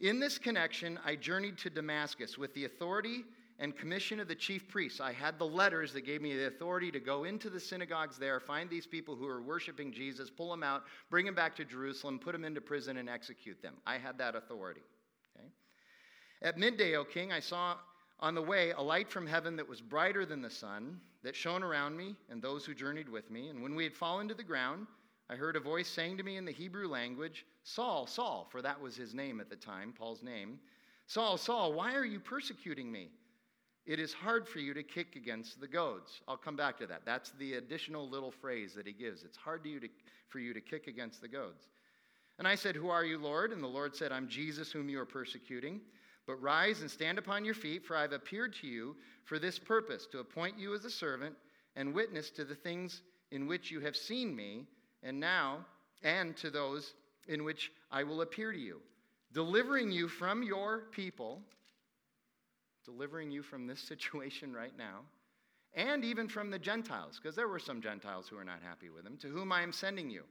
[0.00, 3.24] In this connection, I journeyed to Damascus with the authority
[3.58, 5.00] and commission of the chief priests.
[5.00, 8.38] I had the letters that gave me the authority to go into the synagogues there,
[8.38, 12.20] find these people who are worshiping Jesus, pull them out, bring them back to Jerusalem,
[12.20, 13.74] put them into prison, and execute them.
[13.84, 14.82] I had that authority.
[15.36, 15.48] Okay?
[16.42, 17.76] At midday, O king, I saw
[18.20, 21.62] on the way a light from heaven that was brighter than the sun that shone
[21.62, 23.48] around me and those who journeyed with me.
[23.48, 24.86] And when we had fallen to the ground,
[25.30, 28.80] I heard a voice saying to me in the Hebrew language, Saul, Saul, for that
[28.80, 30.58] was his name at the time, Paul's name,
[31.06, 33.08] Saul, Saul, why are you persecuting me?
[33.86, 36.20] It is hard for you to kick against the goads.
[36.28, 37.06] I'll come back to that.
[37.06, 39.22] That's the additional little phrase that he gives.
[39.22, 39.88] It's hard for you to,
[40.28, 41.68] for you to kick against the goads.
[42.38, 43.50] And I said, Who are you, Lord?
[43.50, 45.80] And the Lord said, I'm Jesus whom you are persecuting.
[46.28, 49.58] But rise and stand upon your feet, for I have appeared to you for this
[49.58, 51.34] purpose, to appoint you as a servant
[51.74, 54.66] and witness to the things in which you have seen me,
[55.02, 55.64] and now,
[56.02, 56.92] and to those
[57.28, 58.82] in which I will appear to you,
[59.32, 61.40] delivering you from your people,
[62.84, 65.00] delivering you from this situation right now,
[65.72, 69.06] and even from the Gentiles, because there were some Gentiles who were not happy with
[69.06, 70.24] him, to whom I am sending you,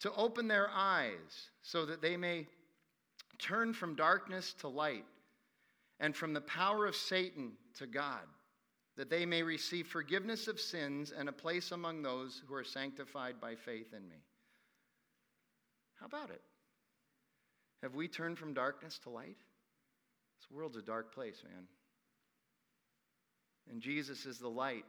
[0.00, 2.48] to open their eyes so that they may
[3.38, 5.04] Turn from darkness to light
[6.00, 8.26] and from the power of Satan to God,
[8.96, 13.40] that they may receive forgiveness of sins and a place among those who are sanctified
[13.40, 14.22] by faith in me.
[16.00, 16.42] How about it?
[17.82, 19.36] Have we turned from darkness to light?
[20.38, 21.64] This world's a dark place, man.
[23.70, 24.84] And Jesus is the light,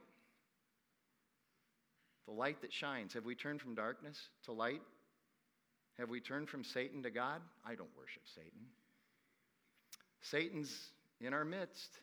[2.26, 3.12] the light that shines.
[3.14, 4.82] Have we turned from darkness to light?
[6.00, 7.42] Have we turned from Satan to God?
[7.64, 8.60] I don't worship Satan.
[10.22, 10.74] Satan's
[11.20, 11.98] in our midst.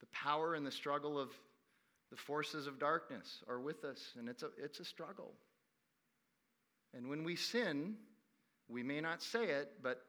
[0.00, 1.28] The power and the struggle of
[2.10, 5.34] the forces of darkness are with us, and it's a, it's a struggle.
[6.94, 7.96] And when we sin,
[8.66, 10.00] we may not say it, but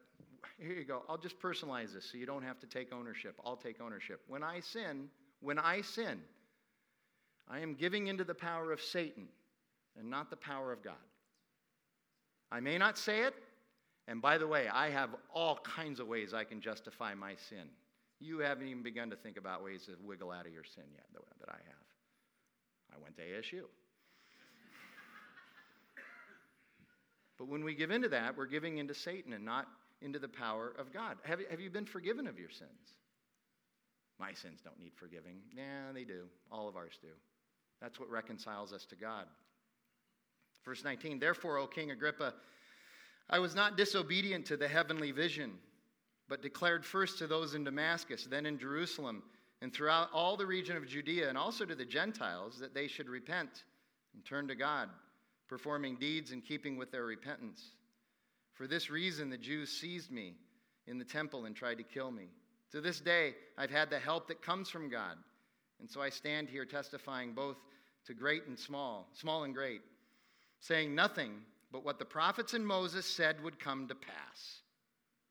[0.58, 1.02] here you go.
[1.10, 3.38] I'll just personalize this so you don't have to take ownership.
[3.44, 4.22] I'll take ownership.
[4.28, 5.08] When I sin,
[5.40, 6.22] when I sin,
[7.48, 9.28] I am giving into the power of Satan
[9.98, 10.94] and not the power of God.
[12.50, 13.34] I may not say it,
[14.06, 17.68] and by the way, I have all kinds of ways I can justify my sin.
[18.20, 21.04] You haven't even begun to think about ways to wiggle out of your sin yet
[21.12, 22.96] that I have.
[22.96, 23.62] I went to ASU.
[27.38, 29.66] but when we give into that, we're giving into Satan and not
[30.00, 31.16] into the power of God.
[31.24, 32.94] Have, have you been forgiven of your sins?
[34.18, 35.36] My sins don't need forgiving.
[35.54, 36.24] Yeah, they do.
[36.50, 37.08] All of ours do.
[37.80, 39.26] That's what reconciles us to God.
[40.68, 42.34] Verse 19 Therefore, O King Agrippa,
[43.30, 45.52] I was not disobedient to the heavenly vision,
[46.28, 49.22] but declared first to those in Damascus, then in Jerusalem,
[49.62, 53.08] and throughout all the region of Judea, and also to the Gentiles, that they should
[53.08, 53.64] repent
[54.14, 54.90] and turn to God,
[55.48, 57.70] performing deeds in keeping with their repentance.
[58.52, 60.34] For this reason, the Jews seized me
[60.86, 62.28] in the temple and tried to kill me.
[62.72, 65.16] To this day, I've had the help that comes from God.
[65.80, 67.56] And so I stand here testifying both
[68.04, 69.80] to great and small, small and great,
[70.60, 71.32] saying nothing
[71.70, 74.62] but what the prophets and Moses said would come to pass.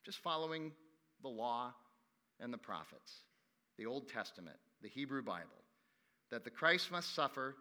[0.05, 0.71] Just following
[1.21, 1.73] the law
[2.39, 3.23] and the prophets,
[3.77, 5.47] the Old Testament, the Hebrew Bible,
[6.31, 7.55] that the Christ must suffer,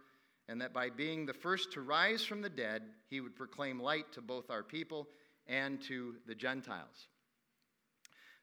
[0.49, 4.13] and that by being the first to rise from the dead, he would proclaim light
[4.13, 5.09] to both our people
[5.47, 7.09] and to the Gentiles.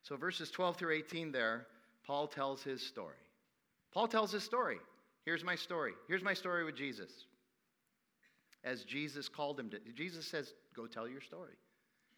[0.02, 1.68] So, verses 12 through 18 there,
[2.06, 3.16] Paul tells his story.
[3.94, 4.80] Paul tells his story.
[5.24, 5.94] Here's my story.
[6.08, 7.12] Here's my story with Jesus.
[8.64, 11.54] As Jesus called him to, Jesus says, Go tell your story.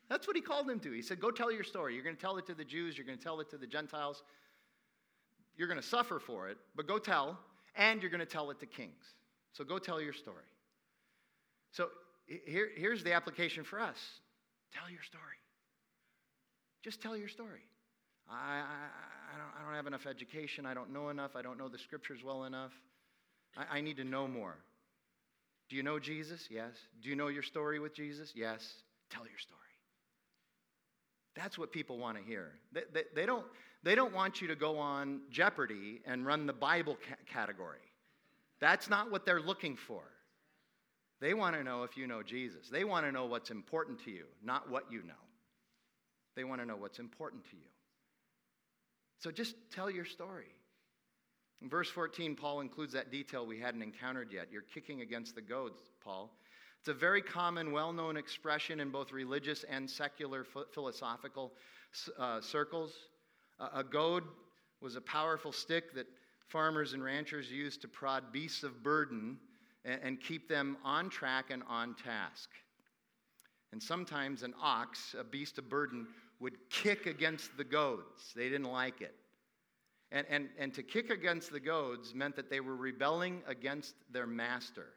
[0.09, 0.91] That's what he called him to.
[0.91, 1.95] He said, Go tell your story.
[1.95, 3.67] You're going to tell it to the Jews, you're going to tell it to the
[3.67, 4.23] Gentiles.
[5.57, 7.39] You're going to suffer for it, but go tell,
[7.77, 9.15] and you're going to tell it to kings.
[9.53, 10.43] So go tell your story.
[11.71, 11.89] So
[12.27, 13.97] here, here's the application for us
[14.73, 15.23] tell your story.
[16.83, 17.61] Just tell your story.
[18.29, 18.59] I, I,
[19.33, 20.65] I, don't, I don't have enough education.
[20.65, 21.35] I don't know enough.
[21.35, 22.71] I don't know the scriptures well enough.
[23.55, 24.57] I, I need to know more.
[25.69, 26.47] Do you know Jesus?
[26.49, 26.73] Yes.
[27.01, 28.33] Do you know your story with Jesus?
[28.35, 28.73] Yes.
[29.09, 29.59] Tell your story.
[31.35, 32.53] That's what people want to hear.
[32.71, 33.45] They, they, they, don't,
[33.83, 37.79] they don't want you to go on Jeopardy and run the Bible ca- category.
[38.59, 40.03] That's not what they're looking for.
[41.19, 42.69] They want to know if you know Jesus.
[42.69, 45.13] They want to know what's important to you, not what you know.
[46.35, 47.69] They want to know what's important to you.
[49.19, 50.53] So just tell your story.
[51.61, 54.47] In verse 14, Paul includes that detail we hadn't encountered yet.
[54.51, 56.31] You're kicking against the goads, Paul.
[56.79, 61.53] It's a very common, well known expression in both religious and secular philosophical
[62.19, 62.93] uh, circles.
[63.59, 64.23] a goad
[64.81, 66.05] was a powerful stick that
[66.47, 69.37] farmers and ranchers used to prod beasts of burden
[69.83, 72.49] and, and keep them on track and on task.
[73.71, 76.07] And sometimes an ox, a beast of burden,
[76.39, 78.31] would kick against the goads.
[78.35, 79.15] They didn't like it.
[80.11, 84.27] And, and, and to kick against the goads meant that they were rebelling against their
[84.27, 84.87] master.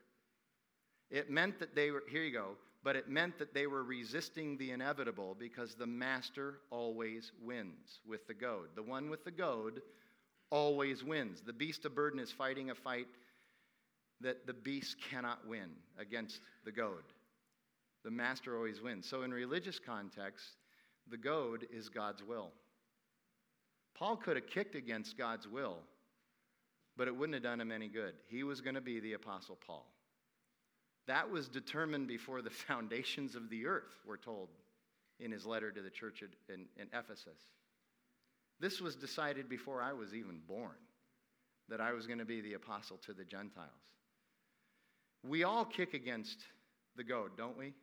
[1.11, 4.57] It meant that they were, here you go, but it meant that they were resisting
[4.57, 8.69] the inevitable because the master always wins with the goad.
[8.77, 9.81] The one with the goad
[10.51, 11.41] always wins.
[11.45, 13.09] The beast of burden is fighting a fight
[14.21, 17.03] that the beast cannot win against the goad.
[18.05, 19.09] The master always wins.
[19.09, 20.45] So, in religious context,
[21.11, 22.53] the goad is God's will.
[23.99, 25.79] Paul could have kicked against God's will,
[26.97, 28.15] but it wouldn't have done him any good.
[28.29, 29.87] He was going to be the Apostle Paul.
[31.07, 34.49] That was determined before the foundations of the earth, we're told
[35.19, 37.41] in his letter to the church in, in Ephesus.
[38.61, 40.77] This was decided before I was even born
[41.69, 43.69] that I was going to be the apostle to the Gentiles.
[45.27, 46.39] We all kick against
[46.97, 47.75] the goad, don't we?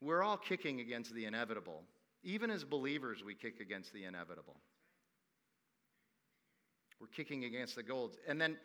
[0.00, 1.82] We're all kicking against the inevitable.
[2.24, 4.56] Even as believers, we kick against the inevitable.
[7.02, 8.12] We're kicking against the goad.
[8.28, 8.56] And then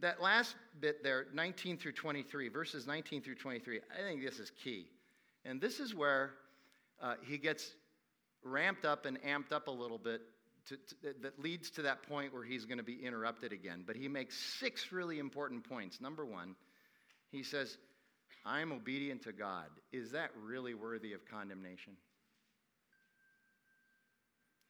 [0.00, 4.50] that last bit there, 19 through 23, verses 19 through 23, I think this is
[4.64, 4.86] key.
[5.44, 6.30] And this is where
[7.02, 7.70] uh, he gets
[8.42, 10.22] ramped up and amped up a little bit
[10.68, 13.84] to, to, that leads to that point where he's going to be interrupted again.
[13.86, 16.00] But he makes six really important points.
[16.00, 16.56] Number one,
[17.30, 17.76] he says,
[18.46, 19.66] I'm obedient to God.
[19.92, 21.92] Is that really worthy of condemnation?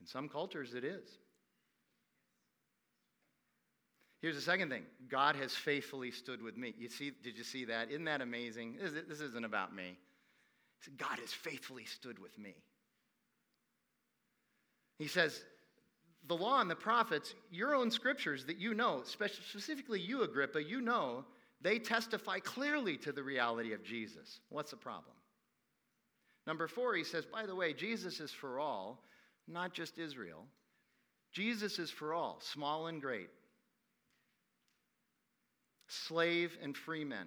[0.01, 1.09] In some cultures, it is.
[4.23, 6.75] Here's the second thing God has faithfully stood with me.
[6.79, 7.91] You see, did you see that?
[7.91, 8.79] Isn't that amazing?
[8.81, 9.99] This isn't about me.
[10.97, 12.55] God has faithfully stood with me.
[14.99, 15.43] He says,
[16.29, 20.81] the law and the prophets, your own scriptures that you know, specifically you, Agrippa, you
[20.81, 21.25] know
[21.61, 24.41] they testify clearly to the reality of Jesus.
[24.49, 25.15] What's the problem?
[26.47, 29.05] Number four, he says, by the way, Jesus is for all,
[29.47, 30.45] not just Israel.
[31.33, 33.29] Jesus is for all, small and great,
[35.89, 37.27] slave and free men,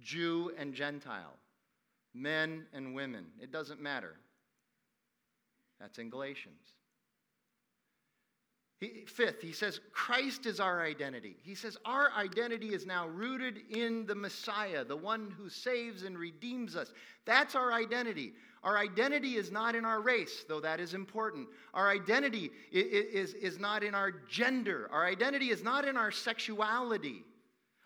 [0.00, 1.36] Jew and Gentile,
[2.14, 3.26] men and women.
[3.40, 4.14] It doesn't matter.
[5.80, 6.74] That's in Galatians.
[8.78, 11.36] He, fifth, he says, Christ is our identity.
[11.42, 16.16] He says, Our identity is now rooted in the Messiah, the one who saves and
[16.16, 16.92] redeems us.
[17.24, 18.34] That's our identity.
[18.62, 21.48] Our identity is not in our race, though that is important.
[21.74, 24.88] Our identity is, is, is not in our gender.
[24.92, 27.24] Our identity is not in our sexuality.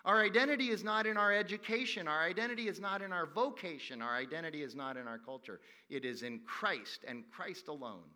[0.05, 2.09] Our identity is not in our education.
[2.09, 4.03] Our identity is not in our vocation.
[4.03, 5.61] Our identity is not in our culture.
[5.89, 8.11] It is in Christ and Christ alone.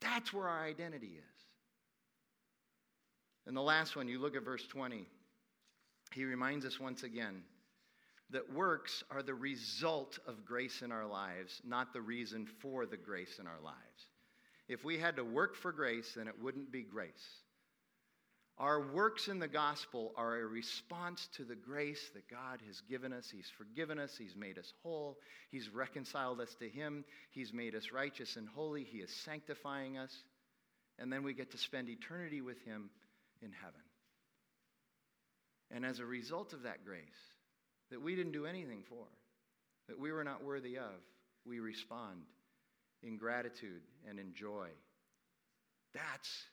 [0.00, 1.42] That's where our identity is.
[3.46, 5.04] And the last one, you look at verse 20.
[6.12, 7.42] He reminds us once again
[8.30, 12.96] that works are the result of grace in our lives, not the reason for the
[12.96, 13.76] grace in our lives.
[14.68, 17.41] If we had to work for grace, then it wouldn't be grace.
[18.58, 23.12] Our works in the gospel are a response to the grace that God has given
[23.12, 23.30] us.
[23.30, 25.18] He's forgiven us, He's made us whole,
[25.50, 30.14] He's reconciled us to Him, He's made us righteous and holy, He is sanctifying us,
[30.98, 32.90] and then we get to spend eternity with Him
[33.40, 33.80] in heaven.
[35.70, 37.00] And as a result of that grace,
[37.90, 39.06] that we didn't do anything for,
[39.88, 41.00] that we were not worthy of,
[41.46, 42.22] we respond
[43.02, 44.68] in gratitude and in joy.
[45.94, 46.44] That's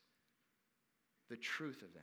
[1.30, 2.02] the truth of that.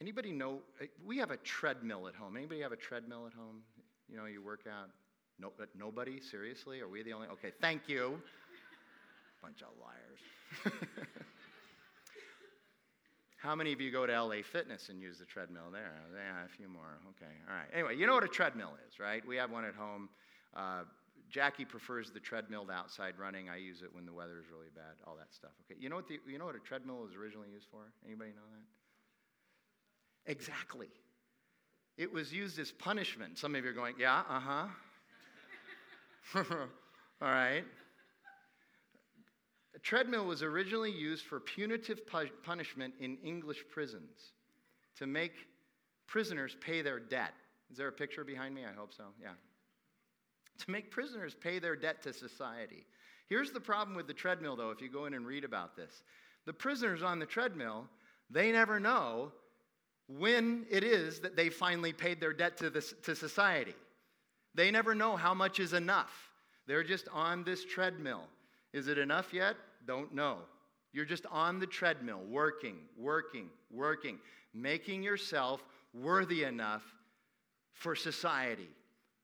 [0.00, 0.58] Anybody know?
[1.04, 2.36] We have a treadmill at home.
[2.36, 3.62] Anybody have a treadmill at home?
[4.08, 4.90] You know, you work out.
[5.38, 6.20] No, but nobody?
[6.20, 6.80] Seriously?
[6.80, 7.28] Are we the only?
[7.28, 8.20] Okay, thank you.
[9.40, 10.76] Bunch of liars.
[13.36, 15.94] How many of you go to LA Fitness and use the treadmill there?
[16.14, 16.98] Yeah, a few more.
[17.10, 17.66] Okay, all right.
[17.72, 19.26] Anyway, you know what a treadmill is, right?
[19.26, 20.08] We have one at home.
[20.54, 20.82] Uh,
[21.32, 23.48] Jackie prefers the treadmill to outside running.
[23.48, 25.52] I use it when the weather is really bad, all that stuff.
[25.64, 27.90] Okay, you know what, the, you know what a treadmill was originally used for?
[28.04, 30.30] Anybody know that?
[30.30, 30.88] Exactly.
[31.96, 33.38] It was used as punishment.
[33.38, 34.66] Some of you are going, yeah, uh huh.
[37.22, 37.64] all right.
[39.74, 44.32] A treadmill was originally used for punitive pu- punishment in English prisons
[44.98, 45.32] to make
[46.06, 47.32] prisoners pay their debt.
[47.70, 48.66] Is there a picture behind me?
[48.66, 49.04] I hope so.
[49.20, 49.30] Yeah.
[50.58, 52.86] To make prisoners pay their debt to society.
[53.28, 56.02] Here's the problem with the treadmill, though, if you go in and read about this.
[56.46, 57.88] The prisoners on the treadmill,
[58.30, 59.32] they never know
[60.08, 63.74] when it is that they finally paid their debt to, this, to society.
[64.54, 66.30] They never know how much is enough.
[66.66, 68.24] They're just on this treadmill.
[68.72, 69.56] Is it enough yet?
[69.86, 70.38] Don't know.
[70.92, 74.18] You're just on the treadmill, working, working, working,
[74.52, 76.82] making yourself worthy enough
[77.72, 78.68] for society.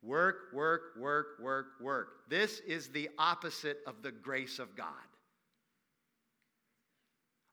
[0.02, 2.08] Work, work, work, work, work.
[2.28, 4.94] This is the opposite of the grace of God.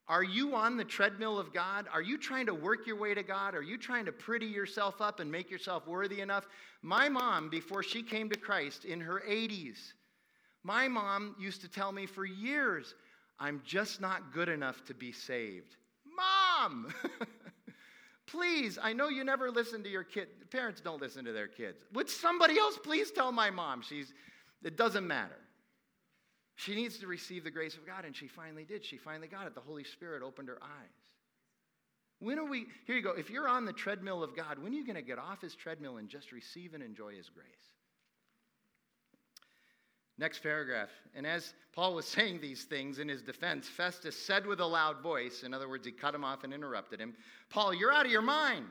[0.07, 1.87] Are you on the treadmill of God?
[1.91, 3.55] Are you trying to work your way to God?
[3.55, 6.47] Are you trying to pretty yourself up and make yourself worthy enough?
[6.83, 9.93] My mom, before she came to Christ in her 80s,
[10.63, 12.93] my mom used to tell me for years,
[13.39, 15.75] I'm just not good enough to be saved.
[16.15, 16.93] Mom!
[18.27, 20.27] please, I know you never listen to your kid.
[20.51, 21.83] Parents don't listen to their kids.
[21.93, 23.81] Would somebody else please tell my mom?
[23.81, 24.13] She's,
[24.63, 25.37] it doesn't matter.
[26.55, 28.85] She needs to receive the grace of God, and she finally did.
[28.85, 29.55] She finally got it.
[29.55, 30.95] The Holy Spirit opened her eyes.
[32.19, 34.75] When are we, here you go, if you're on the treadmill of God, when are
[34.75, 37.74] you going to get off his treadmill and just receive and enjoy his grace?
[40.17, 40.89] Next paragraph.
[41.13, 45.01] And as Paul was saying these things in his defense, Festus said with a loud
[45.01, 47.15] voice, in other words, he cut him off and interrupted him,
[47.49, 48.65] Paul, you're out of your mind.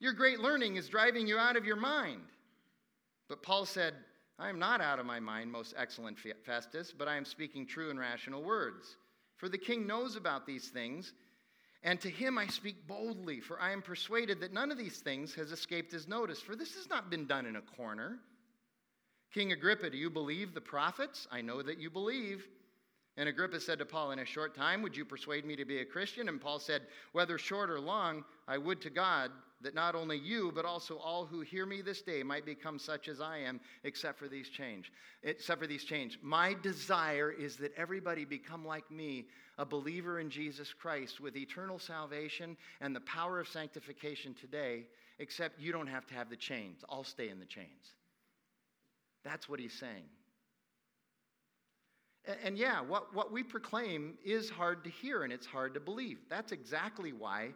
[0.00, 2.22] Your great learning is driving you out of your mind.
[3.28, 3.94] But Paul said,
[4.38, 7.90] I am not out of my mind, most excellent Festus, but I am speaking true
[7.90, 8.96] and rational words.
[9.36, 11.12] For the king knows about these things,
[11.82, 15.34] and to him I speak boldly, for I am persuaded that none of these things
[15.34, 18.18] has escaped his notice, for this has not been done in a corner.
[19.34, 21.26] King Agrippa, do you believe the prophets?
[21.32, 22.46] I know that you believe.
[23.16, 25.78] And Agrippa said to Paul, In a short time, would you persuade me to be
[25.78, 26.28] a Christian?
[26.28, 30.52] And Paul said, Whether short or long, I would to God that not only you,
[30.54, 34.20] but also all who hear me this day might become such as I am, except
[34.20, 34.92] for these change.
[35.24, 36.20] Except for these change.
[36.22, 39.26] My desire is that everybody become like me,
[39.58, 44.86] a believer in Jesus Christ with eternal salvation and the power of sanctification today,
[45.18, 46.84] except you don't have to have the chains.
[46.88, 47.94] I'll stay in the chains.
[49.24, 50.04] That's what he's saying.
[52.26, 55.80] And, and yeah, what, what we proclaim is hard to hear and it's hard to
[55.80, 56.18] believe.
[56.28, 57.50] That's exactly why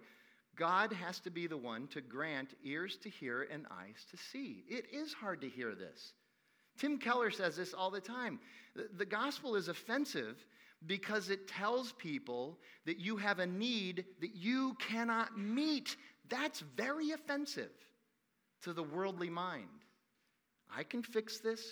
[0.57, 4.65] God has to be the one to grant ears to hear and eyes to see.
[4.69, 6.13] It is hard to hear this.
[6.79, 8.41] Tim Keller says this all the time.
[8.75, 10.45] The, the gospel is offensive
[10.87, 15.97] because it tells people that you have a need that you cannot meet.
[16.29, 17.71] That's very offensive.
[18.63, 19.78] to the worldly mind.
[20.75, 21.63] I can fix this.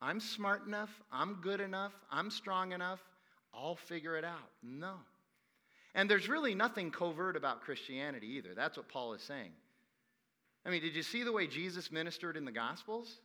[0.00, 0.90] I'm smart enough.
[1.12, 1.92] I'm good enough.
[2.10, 3.00] I'm strong enough.
[3.52, 4.50] I'll figure it out.
[4.62, 4.94] No.
[5.94, 8.54] And there's really nothing covert about Christianity either.
[8.54, 9.50] That's what Paul is saying.
[10.64, 13.20] I mean, did you see the way Jesus ministered in the Gospels?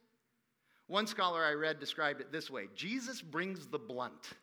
[0.88, 4.34] One scholar I read described it this way Jesus brings the blunt.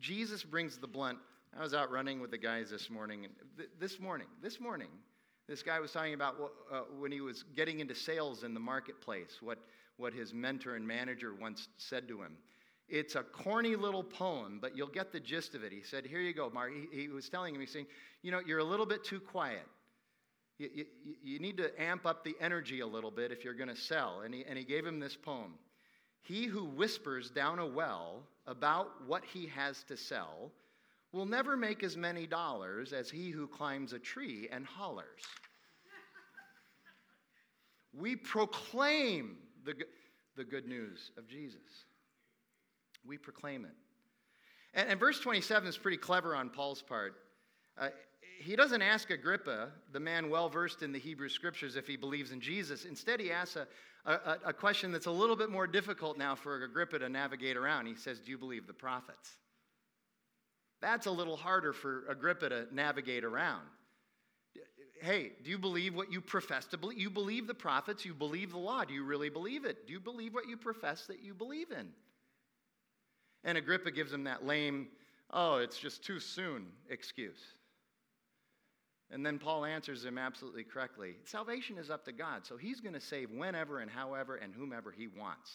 [0.00, 1.18] Jesus brings the blunt.
[1.56, 3.26] I was out running with the guys this morning.
[3.56, 4.88] Th- this morning, this morning,
[5.48, 6.36] this guy was talking about
[6.72, 9.58] uh, when he was getting into sales in the marketplace, what,
[9.96, 12.36] what his mentor and manager once said to him.
[12.88, 15.72] It's a corny little poem, but you'll get the gist of it.
[15.72, 16.72] He said, Here you go, Mark.
[16.72, 17.86] He, he was telling him, he's saying,
[18.22, 19.66] You know, you're a little bit too quiet.
[20.58, 20.84] You, you,
[21.22, 24.20] you need to amp up the energy a little bit if you're going to sell.
[24.24, 25.54] And he, and he gave him this poem
[26.22, 30.52] He who whispers down a well about what he has to sell
[31.14, 35.22] will never make as many dollars as he who climbs a tree and hollers.
[37.96, 39.74] we proclaim the,
[40.36, 41.86] the good news of Jesus.
[43.06, 43.70] We proclaim it.
[44.74, 47.14] And, and verse 27 is pretty clever on Paul's part.
[47.78, 47.90] Uh,
[48.40, 52.32] he doesn't ask Agrippa, the man well versed in the Hebrew scriptures, if he believes
[52.32, 52.86] in Jesus.
[52.86, 53.68] Instead, he asks a,
[54.04, 57.86] a, a, question that's a little bit more difficult now for Agrippa to navigate around.
[57.86, 59.38] He says, Do you believe the prophets?
[60.84, 63.62] That's a little harder for Agrippa to navigate around.
[65.00, 66.98] Hey, do you believe what you profess to believe?
[66.98, 68.84] You believe the prophets, you believe the law.
[68.84, 69.86] Do you really believe it?
[69.86, 71.88] Do you believe what you profess that you believe in?
[73.44, 74.88] And Agrippa gives him that lame,
[75.30, 77.40] oh, it's just too soon excuse.
[79.10, 81.16] And then Paul answers him absolutely correctly.
[81.24, 84.92] Salvation is up to God, so he's going to save whenever and however and whomever
[84.92, 85.50] he wants.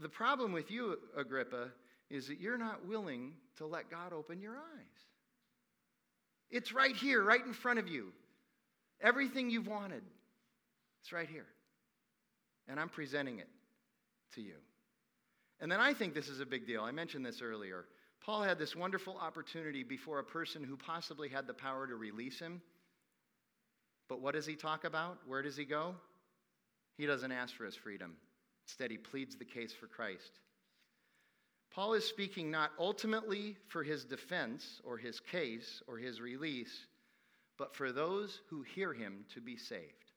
[0.00, 1.70] The problem with you, Agrippa,
[2.10, 5.04] is that you're not willing to let God open your eyes.
[6.50, 8.12] It's right here, right in front of you.
[9.00, 10.02] Everything you've wanted,
[11.02, 11.46] it's right here.
[12.68, 13.48] And I'm presenting it
[14.34, 14.54] to you.
[15.60, 16.82] And then I think this is a big deal.
[16.82, 17.86] I mentioned this earlier.
[18.24, 22.38] Paul had this wonderful opportunity before a person who possibly had the power to release
[22.38, 22.62] him.
[24.08, 25.18] But what does he talk about?
[25.26, 25.94] Where does he go?
[26.96, 28.16] He doesn't ask for his freedom.
[28.66, 30.40] Instead, he pleads the case for Christ.
[31.74, 36.86] Paul is speaking not ultimately for his defense or his case or his release,
[37.58, 40.12] but for those who hear him to be saved.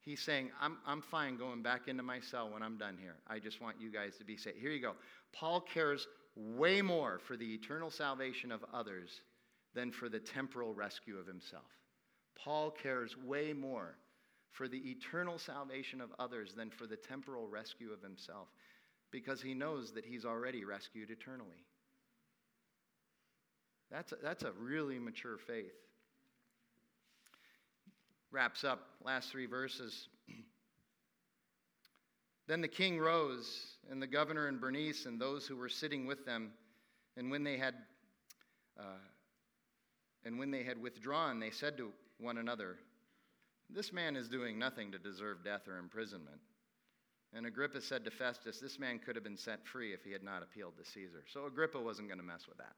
[0.00, 3.14] He's saying, I'm, I'm fine going back into my cell when I'm done here.
[3.28, 4.58] I just want you guys to be saved.
[4.58, 4.94] Here you go.
[5.32, 9.20] Paul cares way more for the eternal salvation of others
[9.74, 11.70] than for the temporal rescue of himself.
[12.36, 13.96] Paul cares way more
[14.50, 18.48] for the eternal salvation of others than for the temporal rescue of himself
[19.12, 21.64] because he knows that he's already rescued eternally.
[23.90, 25.74] That's a, that's a really mature faith.
[28.32, 30.08] Wraps up, last three verses.
[32.48, 36.26] Then the king rose, and the governor and Bernice and those who were sitting with
[36.26, 36.50] them,
[37.16, 37.74] and when they had
[38.78, 38.98] uh,
[40.24, 42.78] and when they had withdrawn, they said to one another,
[43.68, 46.40] This man is doing nothing to deserve death or imprisonment.
[47.34, 50.22] And Agrippa said to Festus, This man could have been set free if he had
[50.22, 51.24] not appealed to Caesar.
[51.32, 52.74] So Agrippa wasn't going to mess with that.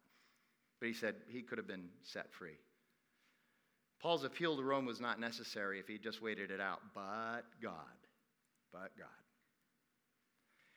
[0.80, 2.58] But he said he could have been set free.
[4.00, 6.80] Paul's appeal to Rome was not necessary if he just waited it out.
[6.94, 7.74] But God.
[8.72, 9.08] But God.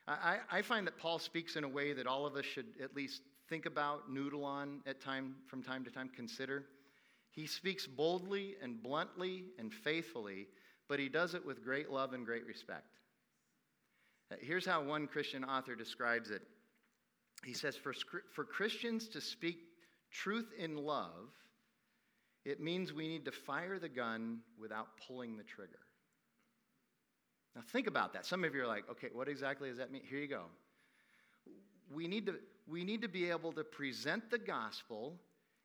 [0.07, 2.95] I, I find that Paul speaks in a way that all of us should at
[2.95, 6.63] least think about, noodle on at time, from time to time, consider.
[7.31, 10.47] He speaks boldly and bluntly and faithfully,
[10.87, 12.97] but he does it with great love and great respect.
[14.41, 16.41] Here's how one Christian author describes it
[17.45, 17.93] He says, For,
[18.33, 19.57] for Christians to speak
[20.11, 21.31] truth in love,
[22.45, 25.79] it means we need to fire the gun without pulling the trigger.
[27.55, 28.25] Now, think about that.
[28.25, 30.03] Some of you are like, okay, what exactly does that mean?
[30.07, 30.43] Here you go.
[31.91, 32.35] We need to,
[32.67, 35.19] we need to be able to present the gospel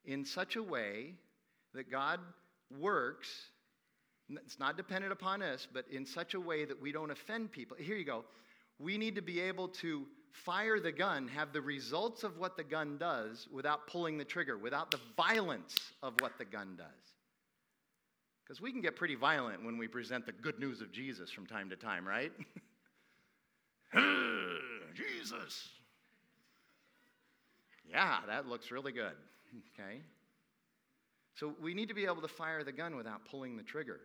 [0.05, 1.15] in such a way
[1.75, 2.19] that God
[2.81, 3.29] works.
[4.31, 7.77] It's not dependent upon us, but in such a way that we don't offend people.
[7.79, 8.25] Here you go.
[8.79, 12.65] We need to be able to fire the gun, have the results of what the
[12.65, 16.87] gun does without pulling the trigger, without the violence of what the gun does.
[18.45, 21.47] Because we can get pretty violent when we present the good news of Jesus from
[21.47, 22.33] time to time, right?
[24.95, 25.69] Jesus.
[27.89, 29.15] Yeah, that looks really good.
[29.79, 30.01] Okay?
[31.35, 34.01] So we need to be able to fire the gun without pulling the trigger.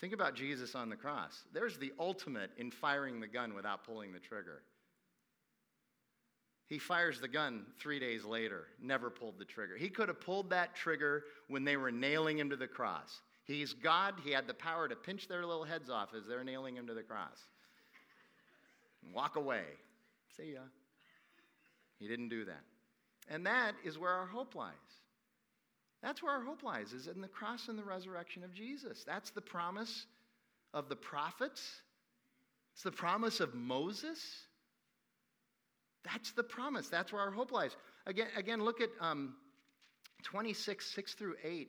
[0.00, 1.42] Think about Jesus on the cross.
[1.52, 4.62] There's the ultimate in firing the gun without pulling the trigger.
[6.68, 9.76] He fires the gun three days later, never pulled the trigger.
[9.76, 13.22] He could have pulled that trigger when they were nailing him to the cross.
[13.44, 14.14] He's God.
[14.22, 16.94] He had the power to pinch their little heads off as they're nailing him to
[16.94, 17.38] the cross.
[19.14, 19.64] Walk away.
[20.36, 20.60] See ya.
[21.98, 22.62] He didn't do that.
[23.28, 24.74] And that is where our hope lies.
[26.02, 29.04] That's where our hope lies, is in the cross and the resurrection of Jesus.
[29.04, 30.06] That's the promise
[30.72, 31.62] of the prophets.
[32.74, 34.20] It's the promise of Moses.
[36.04, 36.88] That's the promise.
[36.88, 37.76] That's where our hope lies.
[38.06, 39.34] Again, again look at um,
[40.22, 41.68] 26, 6 through 8.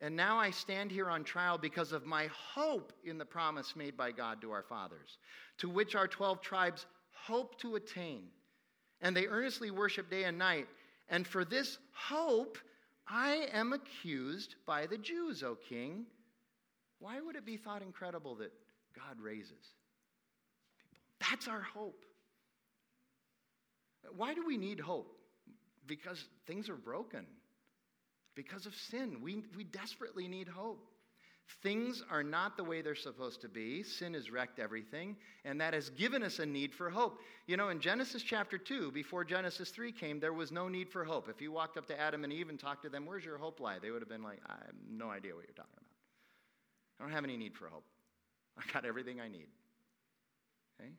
[0.00, 3.96] And now I stand here on trial because of my hope in the promise made
[3.96, 5.18] by God to our fathers,
[5.58, 8.24] to which our 12 tribes hope to attain.
[9.00, 10.66] And they earnestly worship day and night.
[11.08, 12.58] And for this hope,
[13.08, 16.06] I am accused by the Jews, O king.
[16.98, 18.52] Why would it be thought incredible that
[18.94, 19.50] God raises
[20.80, 21.00] people?
[21.20, 22.04] That's our hope.
[24.16, 25.16] Why do we need hope?
[25.86, 27.26] Because things are broken,
[28.34, 29.18] because of sin.
[29.22, 30.86] We, we desperately need hope.
[31.62, 33.82] Things are not the way they're supposed to be.
[33.82, 37.18] Sin has wrecked everything, and that has given us a need for hope.
[37.46, 41.04] You know, in Genesis chapter 2, before Genesis 3 came, there was no need for
[41.04, 41.28] hope.
[41.28, 43.60] If you walked up to Adam and Eve and talked to them, Where's your hope
[43.60, 43.78] lie?
[43.80, 45.86] They would have been like, I have no idea what you're talking about.
[46.98, 47.84] I don't have any need for hope.
[48.58, 49.46] I got everything I need.
[50.80, 50.90] Okay?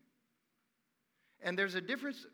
[1.42, 2.26] And there's a difference.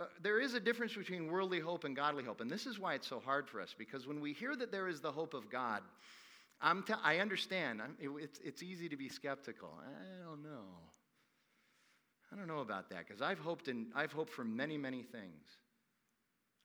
[0.00, 2.40] Uh, there is a difference between worldly hope and godly hope.
[2.40, 4.88] And this is why it's so hard for us, because when we hear that there
[4.88, 5.82] is the hope of God,
[6.60, 7.80] I'm t- i understand.
[8.00, 9.70] It, it's, it's easy to be skeptical.
[9.80, 10.66] I don't know.
[12.32, 15.44] I don't know about that because I've hoped in, I've hoped for many, many things.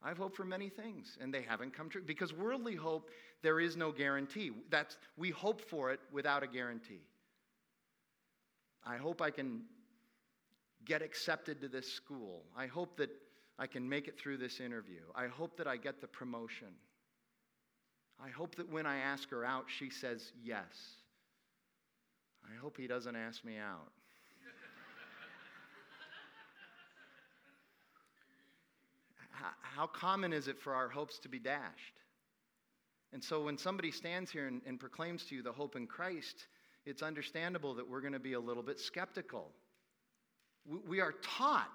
[0.01, 2.01] I've hoped for many things and they haven't come true.
[2.05, 3.09] Because worldly hope,
[3.41, 4.51] there is no guarantee.
[4.69, 7.01] That's, we hope for it without a guarantee.
[8.85, 9.61] I hope I can
[10.83, 12.43] get accepted to this school.
[12.57, 13.09] I hope that
[13.57, 15.01] I can make it through this interview.
[15.15, 16.67] I hope that I get the promotion.
[18.21, 20.97] I hope that when I ask her out, she says yes.
[22.45, 23.91] I hope he doesn't ask me out.
[29.61, 31.99] how, common is it for our hopes to be dashed?
[33.11, 36.47] And so when somebody stands here and, and proclaims to you the hope in Christ,
[36.85, 39.51] it's understandable that we're going to be a little bit skeptical.
[40.65, 41.69] We, we are taught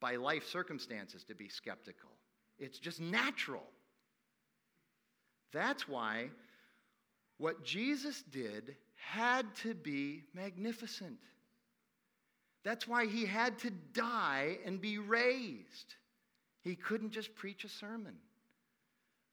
[0.00, 2.10] by life circumstances to be skeptical,
[2.58, 3.64] it's just natural.
[5.52, 6.30] That's why
[7.38, 11.18] what Jesus did had to be magnificent.
[12.64, 15.94] That's why he had to die and be raised.
[16.62, 18.16] He couldn't just preach a sermon.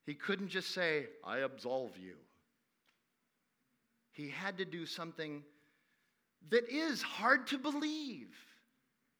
[0.05, 2.16] He couldn't just say, I absolve you.
[4.11, 5.43] He had to do something
[6.49, 8.36] that is hard to believe.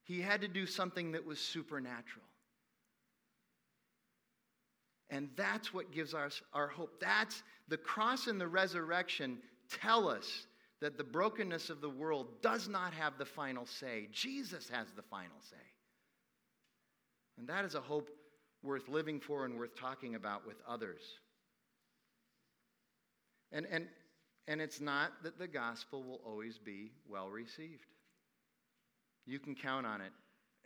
[0.04, 2.26] He had to do something that was supernatural.
[5.14, 6.98] And that's what gives us our hope.
[7.00, 9.38] That's the cross and the resurrection
[9.70, 10.48] tell us
[10.80, 14.08] that the brokenness of the world does not have the final say.
[14.10, 15.56] Jesus has the final say.
[17.38, 18.10] And that is a hope
[18.64, 21.02] worth living for and worth talking about with others.
[23.52, 23.86] And, and,
[24.48, 27.86] and it's not that the gospel will always be well received.
[29.26, 30.12] You can count on it.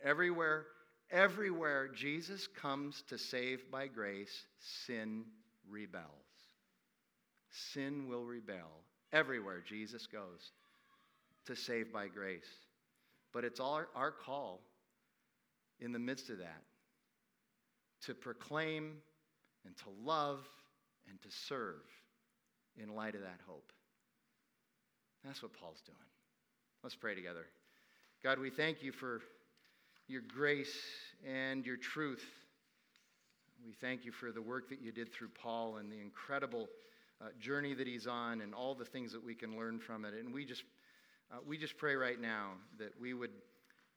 [0.03, 0.65] Everywhere
[1.11, 5.25] Everywhere Jesus comes to save by grace, sin
[5.67, 6.05] rebels.
[7.49, 8.83] Sin will rebel.
[9.11, 10.51] Everywhere Jesus goes
[11.47, 12.49] to save by grace.
[13.33, 14.61] But it's our, our call
[15.79, 16.61] in the midst of that
[18.05, 18.97] to proclaim
[19.65, 20.47] and to love
[21.09, 21.81] and to serve
[22.77, 23.71] in light of that hope.
[25.25, 25.97] That's what Paul's doing.
[26.83, 27.45] Let's pray together.
[28.23, 29.21] God, we thank you for
[30.09, 30.75] your grace
[31.27, 32.25] and your truth.
[33.63, 36.67] We thank you for the work that you did through Paul and the incredible
[37.21, 40.15] uh, journey that he's on and all the things that we can learn from it.
[40.15, 40.63] And we just,
[41.31, 43.29] uh, we just pray right now that we, would,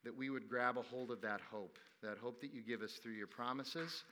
[0.05, 2.93] that we would grab a hold of that hope, that hope that you give us
[3.03, 4.05] through your promises,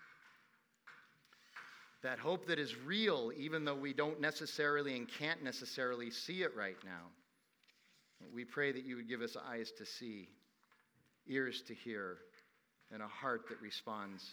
[2.03, 6.57] that hope that is real even though we don't necessarily and can't necessarily see it
[6.57, 7.09] right now.
[8.35, 10.29] We pray that you would give us eyes to see
[11.31, 12.19] ears to hear,
[12.93, 14.25] and a heart that responds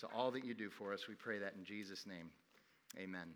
[0.00, 1.06] to all that you do for us.
[1.08, 2.30] We pray that in Jesus' name.
[2.98, 3.28] Amen.